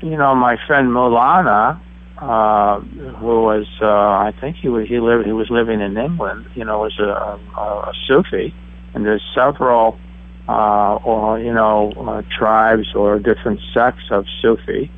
[0.10, 1.80] you know, my friend Maulana,
[2.18, 6.46] uh, who was uh, I think he was he lived he was living in England.
[6.56, 8.52] You know, was a, a, a Sufi,
[8.94, 9.96] and there's several
[10.48, 14.90] uh, or you know uh, tribes or different sects of Sufi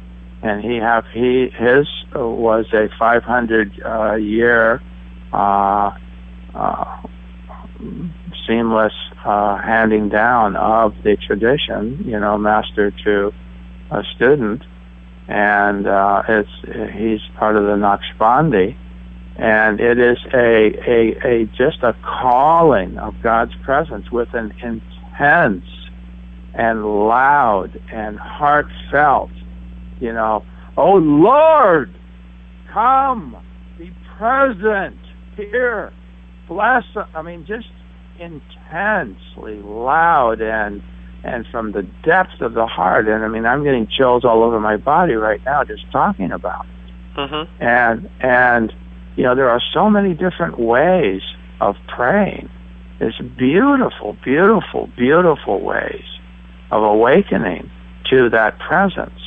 [0.45, 4.83] and he have he his was a 500 uh, year
[5.33, 5.91] uh,
[6.55, 7.03] uh,
[8.47, 8.93] seamless
[9.25, 13.33] uh, handing down of the tradition, you know, master to
[13.91, 14.63] a student,
[15.29, 16.51] and uh, it's
[16.95, 18.77] he's part of the Naqshbandi,
[19.37, 25.65] and it is a, a a just a calling of God's presence with an intense
[26.55, 29.31] and loud and heartfelt
[30.01, 30.45] you know,
[30.77, 31.95] oh Lord,
[32.73, 33.37] come,
[33.79, 34.99] be present
[35.37, 35.93] here,
[36.49, 36.85] bless.
[37.15, 37.69] I mean, just
[38.19, 40.83] intensely loud and
[41.25, 43.09] and from the depths of the heart.
[43.09, 46.67] And I mean, I'm getting chills all over my body right now just talking about.
[46.67, 47.19] It.
[47.19, 47.47] Uh-huh.
[47.61, 48.73] And and
[49.17, 51.23] you know, there are so many different ways
[51.61, 52.51] of praying.
[52.99, 56.05] There's beautiful, beautiful, beautiful ways
[56.71, 57.71] of awakening
[58.11, 59.21] to that presence.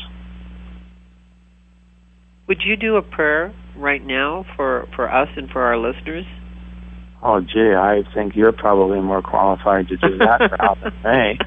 [2.48, 6.26] Would you do a prayer right now for for us and for our listeners?
[7.24, 11.40] Oh, gee, I think you're probably more qualified to do that now than me.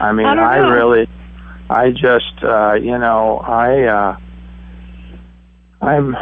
[0.00, 1.08] I mean, I, I really,
[1.70, 4.16] I just, uh, you know, I, uh,
[5.80, 6.16] I'm,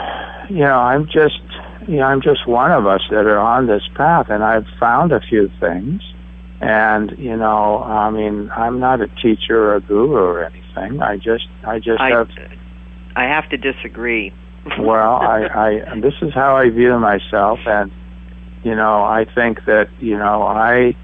[0.51, 1.41] you know, I'm just,
[1.89, 5.13] you know, I'm just one of us that are on this path, and I've found
[5.13, 6.03] a few things.
[6.59, 11.03] And you know, I mean, I'm not a teacher or a guru or anything.
[11.03, 12.31] I just, I just I, have.
[13.15, 14.33] I have to disagree.
[14.79, 15.47] well, I,
[15.93, 17.93] I, this is how I view myself, and
[18.67, 20.97] you know, I think that you know, I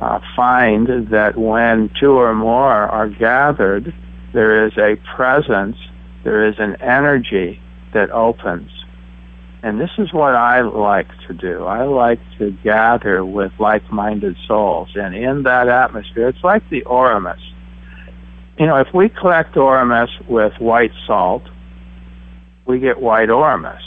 [0.00, 3.92] uh, find that when two or more are gathered,
[4.32, 5.76] there is a presence,
[6.24, 7.60] there is an energy
[7.92, 8.70] that opens.
[9.62, 11.66] And this is what I like to do.
[11.66, 14.88] I like to gather with like minded souls.
[14.94, 17.42] And in that atmosphere, it's like the ormus.
[18.58, 21.42] You know, if we collect ormus with white salt,
[22.64, 23.82] we get white ormus.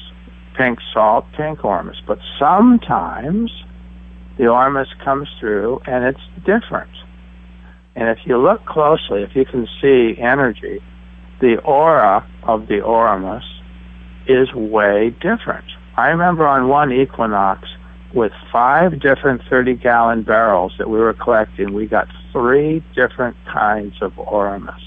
[0.58, 1.97] Pink salt, pink ormus.
[2.06, 3.51] But sometimes
[4.38, 6.91] the ormus comes through and it's different.
[7.95, 10.80] And if you look closely, if you can see energy,
[11.39, 13.43] the aura of the ormus
[14.28, 15.66] is way different.
[15.95, 17.68] I remember on one equinox
[18.14, 23.95] with five different 30 gallon barrels that we were collecting, we got three different kinds
[24.01, 24.82] of ormus.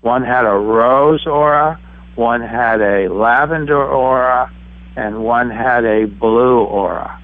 [0.00, 1.80] One had a rose aura,
[2.16, 4.50] one had a lavender aura,
[4.96, 7.22] and one had a blue aura.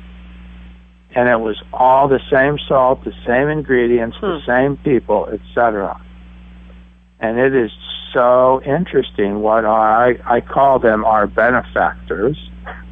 [1.14, 4.26] And it was all the same salt, the same ingredients, Hmm.
[4.26, 6.00] the same people, etc.
[7.20, 7.70] And it is
[8.12, 12.38] so interesting what our, I, I call them our benefactors.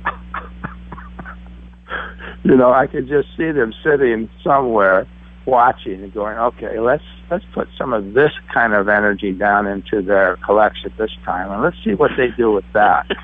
[2.45, 5.07] you know, I could just see them sitting somewhere
[5.47, 10.03] watching and going, okay, let's let's put some of this kind of energy down into
[10.03, 13.07] their collection this time, and let's see what they do with that.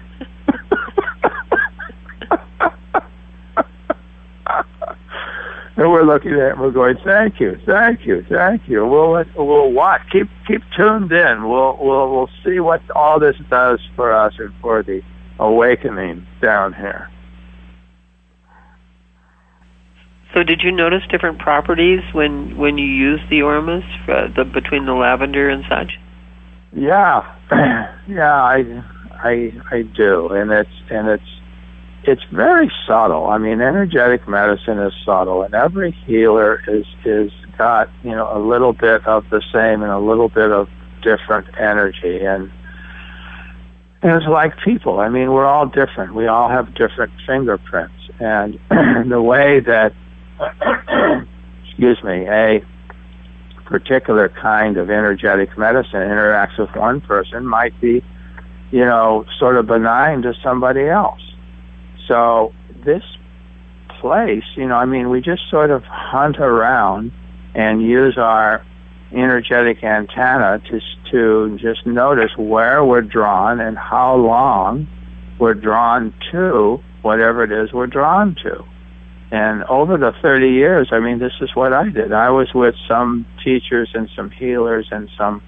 [5.76, 8.86] and we're looking at it and we're going, thank you, thank you, thank you.
[8.86, 10.02] We'll we'll watch.
[10.10, 11.48] Keep keep tuned in.
[11.48, 15.02] We'll we'll we'll see what all this does for us and for the
[15.38, 17.10] awakening down here.
[20.36, 24.84] So, did you notice different properties when when you use the ormus uh, the, between
[24.84, 25.98] the lavender and such?
[26.74, 27.24] Yeah,
[28.06, 28.84] yeah, I
[29.14, 31.40] I I do, and it's and it's
[32.02, 33.28] it's very subtle.
[33.28, 38.38] I mean, energetic medicine is subtle, and every healer is is got you know a
[38.38, 40.68] little bit of the same and a little bit of
[41.00, 42.52] different energy, and
[44.02, 45.00] it's like people.
[45.00, 46.14] I mean, we're all different.
[46.14, 48.60] We all have different fingerprints, and
[49.10, 49.94] the way that
[51.68, 52.64] excuse me a
[53.64, 58.02] particular kind of energetic medicine interacts with one person might be,
[58.70, 61.20] you know, sort of benign to somebody else.
[62.06, 62.52] So
[62.84, 63.02] this
[64.00, 67.12] place, you know, I mean, we just sort of hunt around
[67.54, 68.64] and use our
[69.12, 70.80] energetic antenna to
[71.10, 74.88] to just notice where we're drawn and how long
[75.38, 78.64] we're drawn to whatever it is we're drawn to.
[79.30, 82.12] And over the 30 years, I mean, this is what I did.
[82.12, 85.42] I was with some teachers and some healers and some,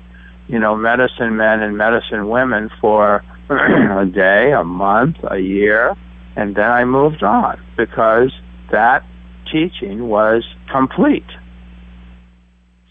[0.48, 5.96] you know, medicine men and medicine women for a day, a month, a year,
[6.36, 8.32] and then I moved on because
[8.72, 9.04] that
[9.50, 11.26] teaching was complete.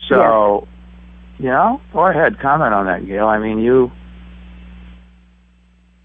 [0.07, 0.67] So,
[1.37, 3.27] you know, go ahead, comment on that, Gail.
[3.27, 3.91] I mean, you.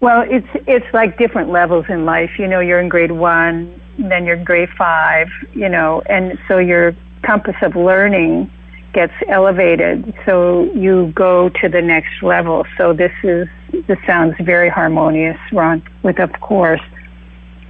[0.01, 2.31] Well, it's it's like different levels in life.
[2.37, 5.27] You know, you're in grade one, then you're grade five.
[5.53, 8.51] You know, and so your compass of learning
[8.93, 10.13] gets elevated.
[10.25, 12.65] So you go to the next level.
[12.77, 13.47] So this is
[13.87, 15.81] this sounds very harmonious, Ron.
[16.03, 16.81] With of course,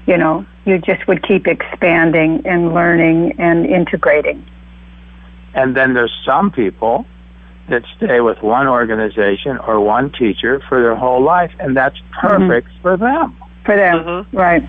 [0.06, 4.46] you know, you just would keep expanding and learning and integrating.
[5.56, 7.06] And then there's some people
[7.70, 12.68] that stay with one organization or one teacher for their whole life, and that's perfect
[12.82, 13.38] for them.
[13.66, 14.24] For them, Uh-huh.
[14.34, 14.64] right?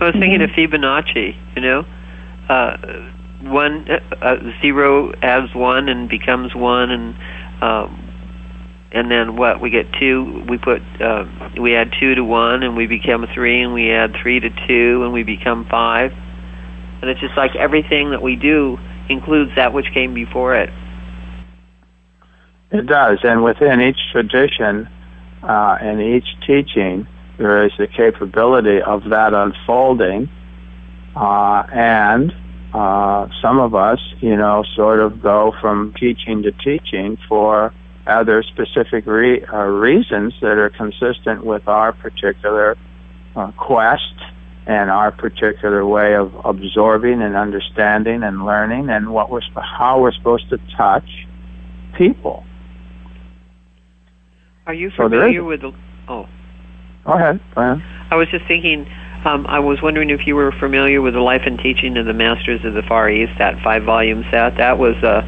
[0.00, 1.36] I was thinking of Fibonacci.
[1.54, 1.86] You know,
[2.48, 2.76] uh,
[3.42, 7.16] one uh, uh, zero adds one and becomes one, and
[7.62, 8.12] um,
[8.92, 9.60] and then what?
[9.60, 10.44] We get two.
[10.48, 11.24] We put uh,
[11.60, 15.02] we add two to one, and we become three, and we add three to two,
[15.04, 16.12] and we become five.
[17.00, 18.78] And it's just like everything that we do
[19.08, 20.70] includes that which came before it.
[22.70, 24.88] It does, and within each tradition
[25.42, 27.06] uh, and each teaching,
[27.38, 30.28] there is the capability of that unfolding,
[31.14, 32.32] uh, and
[32.72, 37.72] uh, some of us, you know, sort of go from teaching to teaching for
[38.06, 42.76] other specific re- uh, reasons that are consistent with our particular
[43.34, 44.14] uh, quest
[44.66, 50.12] and our particular way of absorbing and understanding and learning and what we're how we're
[50.12, 51.08] supposed to touch
[51.96, 52.44] people.
[54.66, 55.72] Are you familiar so with the?
[56.08, 56.26] Oh,
[57.06, 57.40] go ahead.
[57.54, 57.82] Go ahead.
[58.10, 58.86] I was just thinking.
[59.24, 62.12] Um, I was wondering if you were familiar with the life and teaching of the
[62.12, 64.56] Masters of the Far East, that five-volume set.
[64.56, 65.22] That was uh,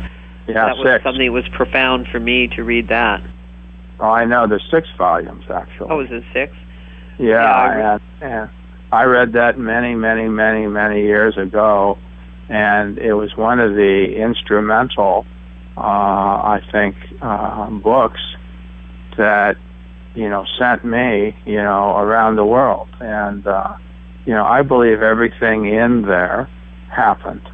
[0.47, 0.85] yeah, that six.
[0.85, 3.21] was something that was profound for me to read that.
[3.99, 4.47] Oh, I know.
[4.47, 5.89] There's six volumes actually.
[5.91, 6.55] Oh, is it six?
[7.19, 8.51] Yeah, yeah, and, and
[8.93, 11.99] I read that many, many, many, many years ago,
[12.49, 15.27] and it was one of the instrumental,
[15.77, 18.21] uh, I think, uh, books
[19.17, 19.57] that
[20.19, 23.77] you know sent me, you know, around the world, and uh,
[24.27, 26.51] you know, I believe everything in there
[26.91, 27.49] happened,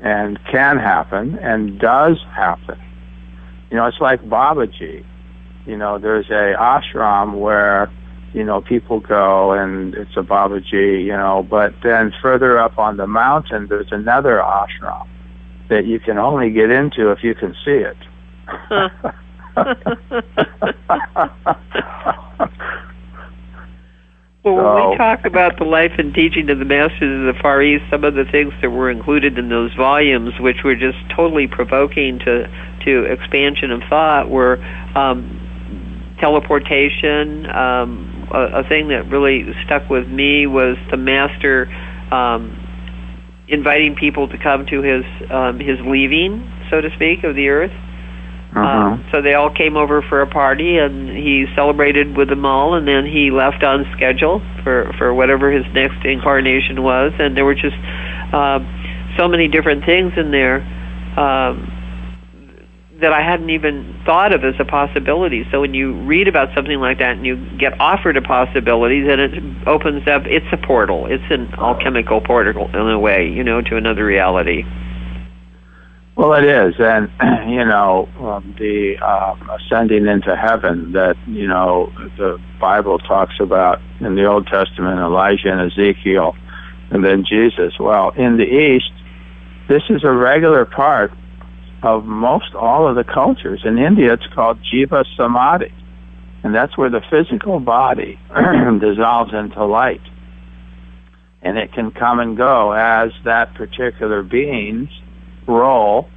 [0.00, 2.80] and can happen, and does happen.
[3.70, 5.04] You know, it's like Babaji.
[5.66, 7.90] You know, there's a ashram where
[8.34, 12.96] you know, people go and it's a Babaji, you know, but then further up on
[12.96, 15.08] the mountain, there's another ashram
[15.70, 17.96] that you can only get into if you can see it.
[24.44, 27.62] well, when we talk about the life and teaching of the Masters of the Far
[27.62, 31.46] East, some of the things that were included in those volumes, which were just totally
[31.46, 32.46] provoking to
[32.84, 34.58] to expansion of thought, were
[34.94, 41.66] um, teleportation, um, a, a thing that really stuck with me was the master
[42.12, 42.56] um,
[43.48, 47.72] inviting people to come to his um, his leaving, so to speak, of the earth.
[48.64, 48.78] Uh-huh.
[48.78, 52.74] Um, so they all came over for a party, and he celebrated with them all,
[52.74, 57.12] and then he left on schedule for for whatever his next incarnation was.
[57.18, 57.76] And there were just
[58.32, 58.60] uh,
[59.16, 60.62] so many different things in there.
[61.16, 61.74] Um,
[63.00, 65.46] that I hadn't even thought of as a possibility.
[65.52, 69.20] So when you read about something like that and you get offered a possibility, then
[69.20, 70.22] it opens up.
[70.26, 71.06] It's a portal.
[71.06, 74.64] It's an alchemical portal in a way, you know, to another reality.
[76.18, 77.08] Well, it is, and
[77.48, 83.80] you know, um, the um, ascending into heaven that you know the Bible talks about
[84.00, 86.34] in the Old Testament, Elijah and Ezekiel,
[86.90, 87.78] and then Jesus.
[87.78, 88.90] Well, in the East,
[89.68, 91.12] this is a regular part
[91.84, 93.60] of most all of the cultures.
[93.64, 95.72] In India, it's called Jiva Samadhi,
[96.42, 98.18] and that's where the physical body
[98.80, 100.02] dissolves into light.
[101.42, 104.90] And it can come and go as that particular being's
[105.48, 106.08] role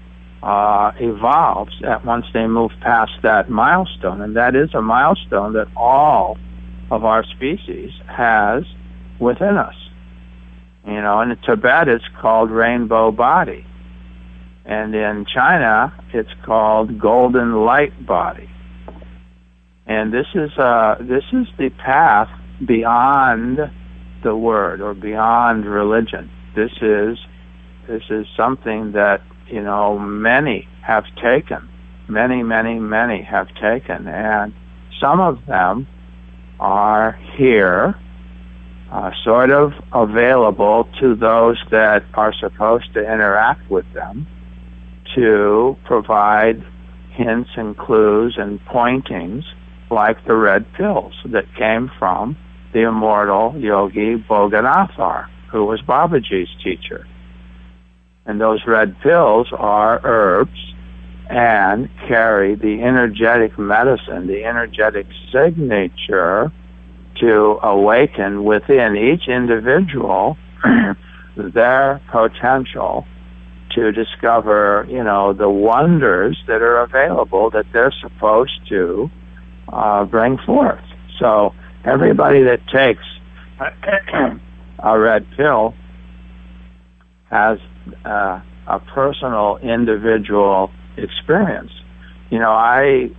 [0.44, 4.22] uh, evolves at once they move past that milestone.
[4.22, 6.38] And that is a milestone that all
[6.92, 8.64] of our species has
[9.20, 9.76] within us.
[10.86, 13.66] You know, in Tibet, it's called rainbow body
[14.66, 18.50] and in China it's called golden light body.
[19.88, 22.30] And this is uh, this is the path
[22.66, 23.60] beyond
[24.24, 26.30] the word or beyond religion.
[26.56, 27.18] This is
[27.92, 31.68] this is something that you know many have taken,
[32.08, 34.54] many many many have taken, and
[35.02, 35.88] some of them
[36.58, 37.96] are here
[38.92, 44.26] uh, sort of available to those that are supposed to interact with them
[45.16, 46.64] to provide
[47.12, 49.44] hints and clues and pointings
[49.89, 52.38] like the red pills that came from
[52.74, 57.06] the immortal yogi Boganathar, who was Babaji's teacher.
[58.26, 60.74] And those red pills are herbs
[61.30, 66.52] and carry the energetic medicine, the energetic signature
[67.20, 70.38] to awaken within each individual
[71.36, 73.06] their potential
[73.72, 79.10] to discover, you know, the wonders that are available that they're supposed to
[79.72, 80.84] uh, bring forth.
[81.20, 81.54] So
[81.86, 83.04] everybody that takes
[84.80, 85.74] a red pill
[87.30, 87.60] has
[88.06, 91.72] uh, a personal, individual experience.
[92.30, 93.12] You know, I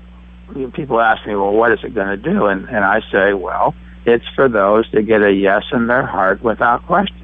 [0.75, 2.47] people ask me, well, what is it going to do?
[2.47, 6.43] And and I say, well, it's for those that get a yes in their heart
[6.43, 7.19] without questions.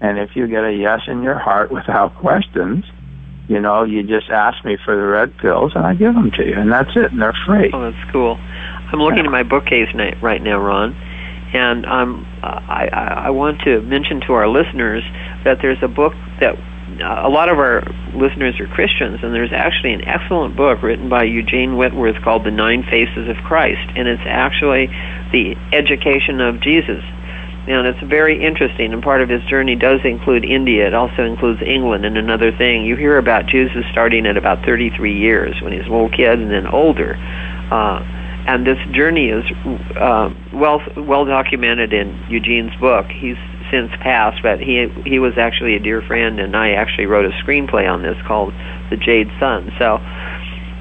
[0.00, 2.84] And if you get a yes in your heart without questions,
[3.48, 6.46] you know, you just ask me for the red pills and I give them to
[6.46, 7.70] you, and that's it, and they're free.
[7.72, 8.36] Oh, that's cool.
[8.92, 9.88] I'm looking at my bookcase
[10.20, 10.94] right now, Ron,
[11.52, 12.88] and um, I,
[13.26, 15.02] I want to mention to our listeners
[15.44, 17.82] that there's a book that uh, a lot of our
[18.14, 22.50] listeners are Christians, and there's actually an excellent book written by Eugene Whitworth called The
[22.50, 24.86] Nine Faces of Christ, and it's actually
[25.32, 27.02] the education of Jesus
[27.68, 28.92] and it's very interesting.
[28.92, 30.86] And part of his journey does include India.
[30.86, 32.04] It also includes England.
[32.04, 35.90] And another thing, you hear about Jesus starting at about 33 years when he's a
[35.90, 37.16] little kid, and then older.
[37.70, 38.00] Uh,
[38.46, 39.44] and this journey is
[39.96, 43.06] uh, well well documented in Eugene's book.
[43.10, 43.36] He's
[43.70, 47.34] since passed, but he he was actually a dear friend, and I actually wrote a
[47.42, 48.52] screenplay on this called
[48.90, 49.72] The Jade Sun.
[49.78, 49.98] So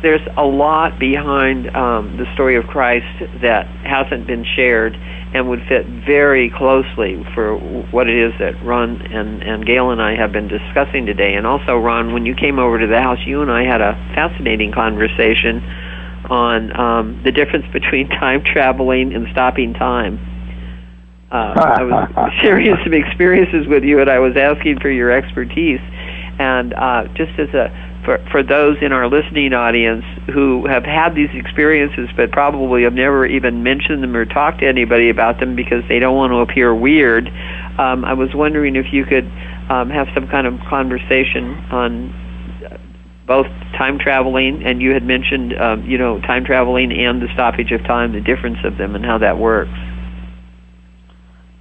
[0.02, 3.08] there's a lot behind um, the story of Christ
[3.42, 4.96] that hasn't been shared
[5.34, 7.58] and would fit very closely for
[7.92, 11.34] what it is that Ron and, and Gail and I have been discussing today.
[11.34, 13.94] And also, Ron, when you came over to the house, you and I had a
[14.14, 15.64] fascinating conversation
[16.30, 20.35] on um, the difference between time traveling and stopping time.
[21.36, 25.82] Uh, I was sharing some experiences with you, and I was asking for your expertise.
[26.40, 27.68] And uh, just as a
[28.06, 32.94] for for those in our listening audience who have had these experiences but probably have
[32.94, 36.38] never even mentioned them or talked to anybody about them because they don't want to
[36.38, 37.28] appear weird,
[37.80, 39.26] um, I was wondering if you could
[39.70, 42.14] um, have some kind of conversation on
[43.26, 47.72] both time traveling and you had mentioned um, you know time traveling and the stoppage
[47.72, 49.72] of time, the difference of them, and how that works.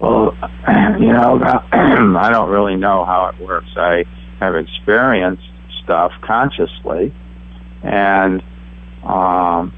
[0.05, 0.36] Well,
[1.00, 1.40] you know,
[1.72, 3.70] I don't really know how it works.
[3.74, 4.05] I
[4.38, 5.42] have experienced
[5.82, 7.14] stuff consciously,
[7.82, 8.42] and
[9.02, 9.72] um,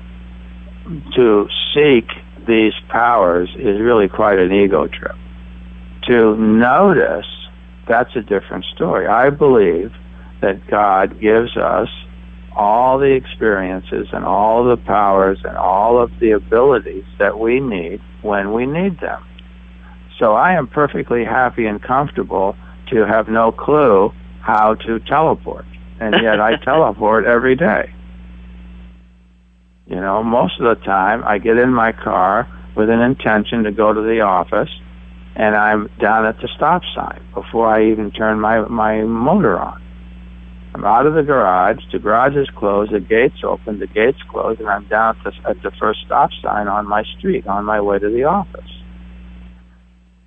[1.15, 2.09] to seek
[2.49, 5.15] these powers is really quite an ego trip.
[6.09, 7.27] To notice,
[7.87, 9.07] that's a different story.
[9.07, 9.93] I believe
[10.41, 11.89] that God gives us
[12.57, 18.01] all the experiences and all the powers and all of the abilities that we need
[18.23, 19.25] when we need them.
[20.19, 22.57] So I am perfectly happy and comfortable
[22.91, 25.67] to have no clue how to teleport
[26.01, 27.93] and yet I teleport every day.
[29.87, 33.73] You know, most of the time I get in my car with an intention to
[33.73, 34.71] go to the office,
[35.37, 39.83] and I'm down at the stop sign before I even turn my my motor on.
[40.75, 41.79] I'm out of the garage.
[41.91, 42.93] The garage is closed.
[42.93, 43.79] The gates open.
[43.79, 47.03] The gates closed, and I'm down at the, at the first stop sign on my
[47.17, 48.76] street on my way to the office.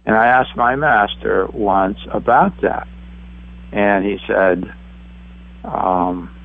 [0.10, 2.88] And I asked my master once about that,
[3.72, 4.64] and he said,
[5.64, 6.36] um,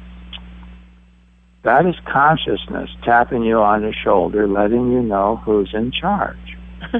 [1.62, 6.58] that is consciousness tapping you on the shoulder, letting you know who's in charge.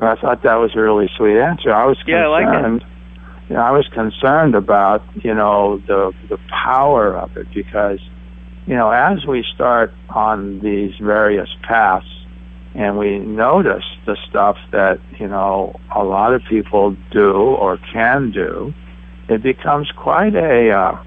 [0.00, 1.72] I thought that was a really sweet answer.
[1.72, 2.08] I was concerned.
[2.08, 2.86] Yeah, I like it.
[3.50, 8.00] You know, I was concerned about you know the the power of it because
[8.66, 12.04] you know as we start on these various paths
[12.74, 18.30] and we notice the stuff that you know a lot of people do or can
[18.30, 18.72] do,
[19.28, 21.02] it becomes quite a uh,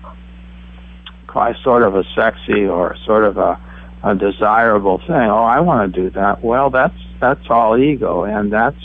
[1.28, 3.60] quite sort of a sexy or sort of a,
[4.04, 5.10] a desirable thing.
[5.10, 6.44] Oh, I want to do that.
[6.44, 8.80] Well, that's that's all ego, and that's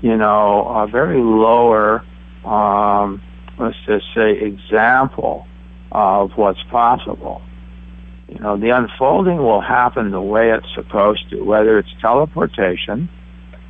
[0.00, 2.04] you know a very lower,
[2.44, 3.20] um,
[3.58, 5.46] let's just say, example
[5.90, 7.42] of what's possible.
[8.32, 13.10] You know, the unfolding will happen the way it's supposed to, whether it's teleportation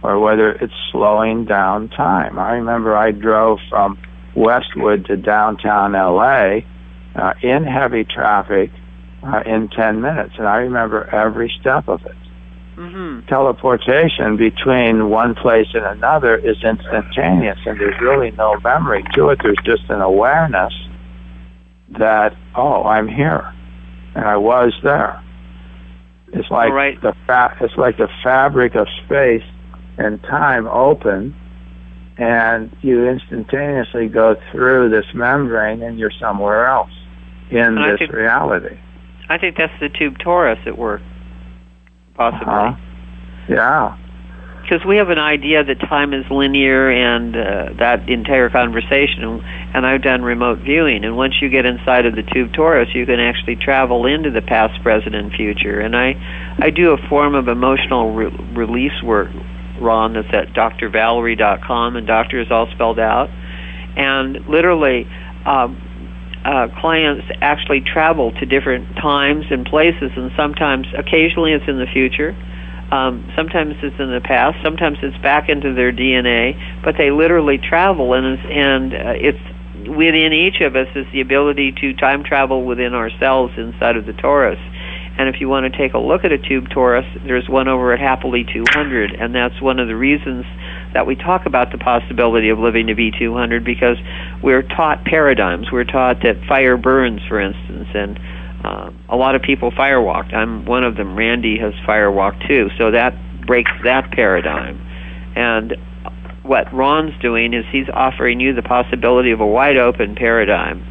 [0.04, 2.38] or whether it's slowing down time.
[2.38, 3.98] I remember I drove from
[4.36, 6.60] Westwood to downtown LA
[7.16, 8.70] uh, in heavy traffic
[9.24, 10.34] uh, in 10 minutes.
[10.38, 12.16] And I remember every step of it.
[12.76, 13.26] Mm-hmm.
[13.26, 19.40] Teleportation between one place and another is instantaneous, and there's really no memory to it.
[19.42, 20.72] There's just an awareness
[21.98, 23.52] that, oh, I'm here,
[24.14, 25.22] and I was there.
[26.32, 27.00] It's like right.
[27.00, 29.44] the fa- it's like the fabric of space
[29.98, 31.36] and time open
[32.18, 36.90] and you instantaneously go through this membrane and you're somewhere else
[37.50, 38.78] in and this think, reality.
[39.28, 41.02] I think that's the tube torus at work,
[42.14, 42.46] possibly.
[42.46, 42.76] Uh-huh.
[43.48, 43.98] Yeah.
[44.62, 49.42] Because we have an idea that time is linear and uh, that entire conversation,
[49.74, 53.06] and I've done remote viewing, and once you get inside of the tube torus, you
[53.06, 55.80] can actually travel into the past, present, and future.
[55.80, 56.14] And I,
[56.58, 59.30] I do a form of emotional re- release work
[59.80, 63.30] Ron that's at doctorvalerie.com, and doctor is all spelled out.
[63.96, 65.06] And literally,
[65.46, 65.80] um,
[66.44, 71.86] uh, clients actually travel to different times and places, and sometimes, occasionally, it's in the
[71.86, 72.36] future.
[72.90, 74.58] Um, sometimes it's in the past.
[74.62, 76.82] Sometimes it's back into their DNA.
[76.84, 79.40] But they literally travel, and it's, and uh, it's
[79.89, 84.12] within each of us is the ability to time travel within ourselves inside of the
[84.12, 84.61] torus.
[85.18, 87.93] And if you want to take a look at a tube torus, there's one over
[87.93, 90.47] at Happily 200, and that's one of the reasons
[90.95, 93.99] that we talk about the possibility of living to be 200 because
[94.43, 95.70] we're taught paradigms.
[95.70, 98.18] We're taught that fire burns, for instance, and
[98.64, 100.33] uh, a lot of people firewalked.
[100.33, 101.16] I'm one of them.
[101.16, 103.12] Randi has firewalked too, so that
[103.47, 104.80] breaks that paradigm.
[105.37, 105.76] And
[106.43, 110.88] what Ron's doing is he's offering you the possibility of a wide open paradigm.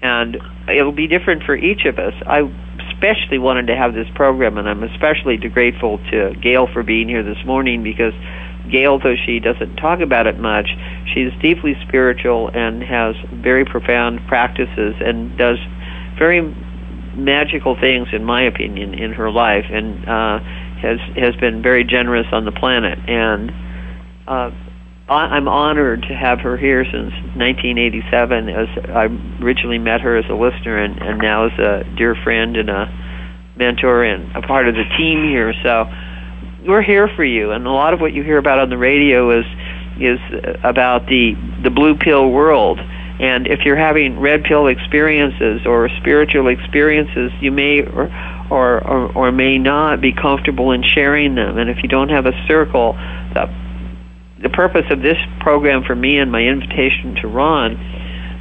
[0.00, 0.36] And
[0.68, 2.12] it'll be different for each of us.
[2.26, 2.42] I
[2.92, 7.22] especially wanted to have this program, and I'm especially grateful to Gail for being here
[7.22, 8.12] this morning because
[8.70, 10.68] Gail, though she doesn't talk about it much,
[11.12, 15.58] she's deeply spiritual and has very profound practices and does
[16.18, 16.42] very
[17.14, 20.38] magical things, in my opinion, in her life, and uh,
[20.80, 22.98] has has been very generous on the planet.
[23.08, 23.52] And
[24.26, 24.50] uh,
[25.08, 28.48] I'm honored to have her here since 1987.
[28.48, 29.04] As I
[29.44, 32.86] originally met her as a listener, and, and now as a dear friend and a
[33.56, 35.52] mentor and a part of the team here.
[35.62, 35.84] So
[36.66, 37.50] we're here for you.
[37.50, 39.44] And a lot of what you hear about on the radio is
[40.00, 40.18] is
[40.64, 42.80] about the the blue pill world.
[43.20, 48.08] And if you're having red pill experiences or spiritual experiences, you may or,
[48.50, 51.58] or or or may not be comfortable in sharing them.
[51.58, 52.94] And if you don't have a circle,
[53.34, 53.63] the
[54.44, 57.80] the purpose of this program for me and my invitation to Ron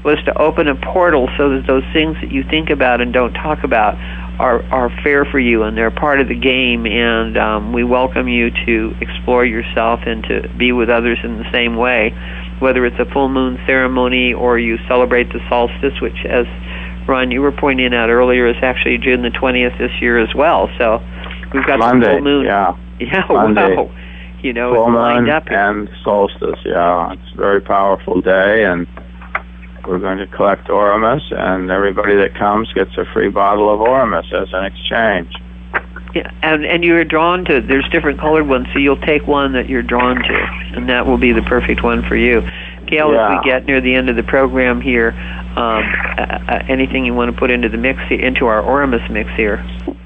[0.03, 3.33] was to open a portal so that those things that you think about and don't
[3.33, 3.95] talk about
[4.37, 6.85] are are fair for you and they're part of the game.
[6.85, 11.49] And um, we welcome you to explore yourself and to be with others in the
[11.51, 12.11] same way
[12.59, 16.45] whether it's a full moon ceremony or you celebrate the solstice which as
[17.07, 20.69] Ron you were pointing out earlier is actually June the 20th this year as well.
[20.77, 20.99] So
[21.53, 22.45] we've got Monday, the full moon.
[22.45, 22.75] yeah.
[22.99, 23.75] Yeah Monday.
[23.75, 24.02] wow
[24.43, 25.49] you know, full lined up.
[25.49, 26.59] and solstice.
[26.65, 28.85] Yeah, it's a very powerful day, and
[29.87, 34.27] we're going to collect ormus, and everybody that comes gets a free bottle of ormus
[34.33, 35.33] as an exchange.
[36.13, 37.61] Yeah, and and you're drawn to.
[37.61, 41.17] There's different colored ones, so you'll take one that you're drawn to, and that will
[41.17, 42.41] be the perfect one for you.
[42.93, 43.27] Gail, Yeah.
[43.27, 45.13] as we get near the end of the program here,
[45.55, 45.83] um,
[46.17, 49.63] uh, uh, anything you want to put into the mix, into our ormus mix here?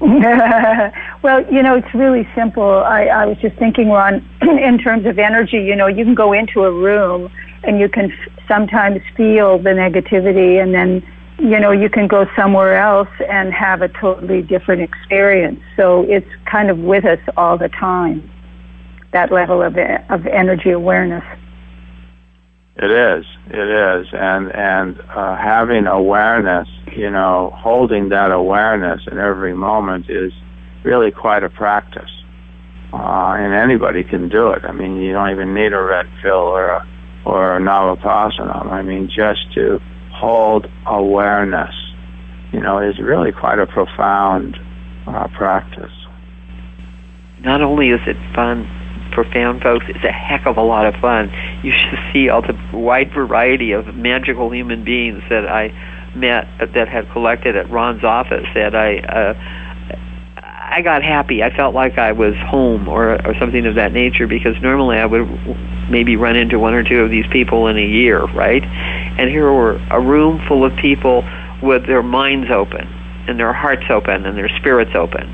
[1.22, 2.82] well, you know, it's really simple.
[2.84, 6.32] I, I was just thinking, Ron, in terms of energy, you know, you can go
[6.32, 7.30] into a room
[7.64, 11.02] and you can f- sometimes feel the negativity, and then,
[11.38, 15.60] you know, you can go somewhere else and have a totally different experience.
[15.76, 18.30] So it's kind of with us all the time,
[19.12, 21.24] that level of, of energy awareness.
[22.80, 23.24] It is.
[23.48, 30.08] It is, and and uh, having awareness, you know, holding that awareness in every moment
[30.08, 30.32] is
[30.84, 32.10] really quite a practice,
[32.92, 34.62] uh, and anybody can do it.
[34.64, 36.86] I mean, you don't even need a red pill or a
[37.24, 38.66] or a navapasana.
[38.70, 39.80] I mean, just to
[40.12, 41.74] hold awareness,
[42.52, 44.56] you know, is really quite a profound
[45.08, 45.90] uh, practice.
[47.40, 48.68] Not only is it fun,
[49.12, 51.30] profound, folks, it's a heck of a lot of fun.
[51.62, 55.72] You should see all the wide variety of magical human beings that I
[56.14, 58.46] met that had collected at Ron's office.
[58.54, 58.98] That I.
[58.98, 59.64] Uh,
[60.70, 61.42] I got happy.
[61.42, 65.06] I felt like I was home or or something of that nature because normally I
[65.06, 65.26] would
[65.90, 68.62] maybe run into one or two of these people in a year, right?
[68.62, 71.24] And here were a room full of people
[71.62, 72.86] with their minds open
[73.26, 75.26] and their hearts open and their spirits open.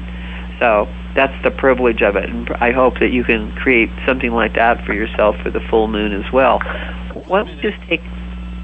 [0.61, 4.55] So that's the privilege of it, and I hope that you can create something like
[4.55, 6.59] that for yourself for the full moon as well.
[7.27, 8.01] Why don't we just take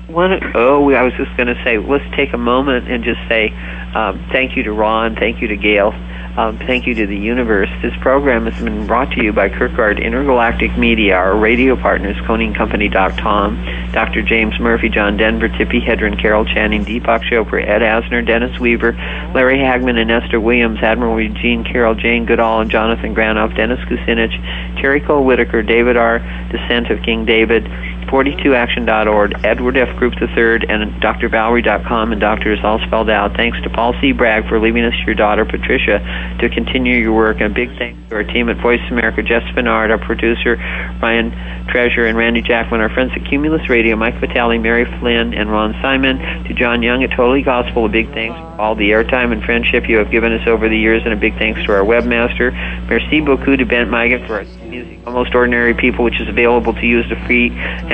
[0.09, 0.39] one?
[0.55, 3.51] Oh, I was just going to say, let's take a moment and just say
[3.95, 5.93] um, thank you to Ron, thank you to Gail,
[6.37, 7.68] um, thank you to the universe.
[7.83, 13.91] This program has been brought to you by Kirkgaard Intergalactic Media, our radio partners, ConingCompany.com,
[13.93, 14.22] Dr.
[14.22, 18.93] James Murphy, John Denver, Tippi Hedren, Carol Channing, Deepak Chopra, Ed Asner, Dennis Weaver,
[19.35, 24.81] Larry Hagman, and Esther Williams, Admiral Eugene Carroll, Jane Goodall, and Jonathan Granoff, Dennis Kucinich,
[24.81, 26.20] Terry Cole Whittaker, David R.
[26.53, 27.66] Descent of King David,
[28.11, 29.97] 42action.org, Edward F.
[29.97, 33.37] Group III, and doctorvalerie.com, and doctor is all spelled out.
[33.37, 34.13] Thanks to Paul C.
[34.13, 36.01] Bragg for leaving us your daughter, Patricia,
[36.41, 37.41] to continue your work.
[37.41, 40.57] And big thanks to our team at Voice America, Jess Spinard, our producer,
[41.01, 41.31] Ryan
[41.69, 45.73] Treasure, and Randy Jackman, our friends at Cumulus Radio, Mike Vitale, Mary Flynn, and Ron
[45.81, 46.19] Simon.
[46.45, 49.89] To John Young at Totally Gospel, a big thanks for all the airtime and friendship
[49.89, 52.53] you have given us over the years, and a big thanks to our webmaster.
[52.89, 56.87] Merci beaucoup to Bent Migan for our music, Almost Ordinary People, which is available to
[56.87, 57.51] use a free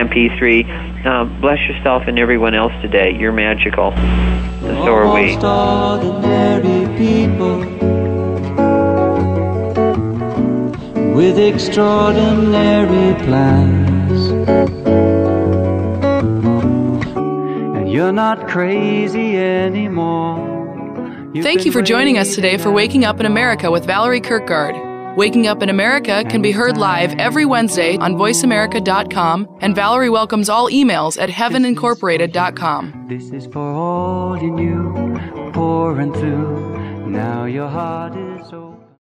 [0.07, 1.07] MP3.
[1.07, 3.17] Um, bless yourself and everyone else today.
[3.17, 3.93] You're magical.
[3.93, 5.35] And so are we.
[5.37, 7.59] Almost ordinary people
[11.15, 14.31] with extraordinary plans.
[17.77, 20.55] And you're not crazy anymore.
[21.33, 24.86] You've Thank you for joining us today for Waking Up in America with Valerie Kirkgaard.
[25.17, 30.51] Waking Up in America can be heard live every Wednesday on voiceamerica.com, and Valerie welcomes
[30.51, 33.07] all emails at heavenincorporated.com.
[33.09, 35.19] This is for all you
[35.55, 37.09] pouring through.
[37.09, 38.66] Now your heart is open.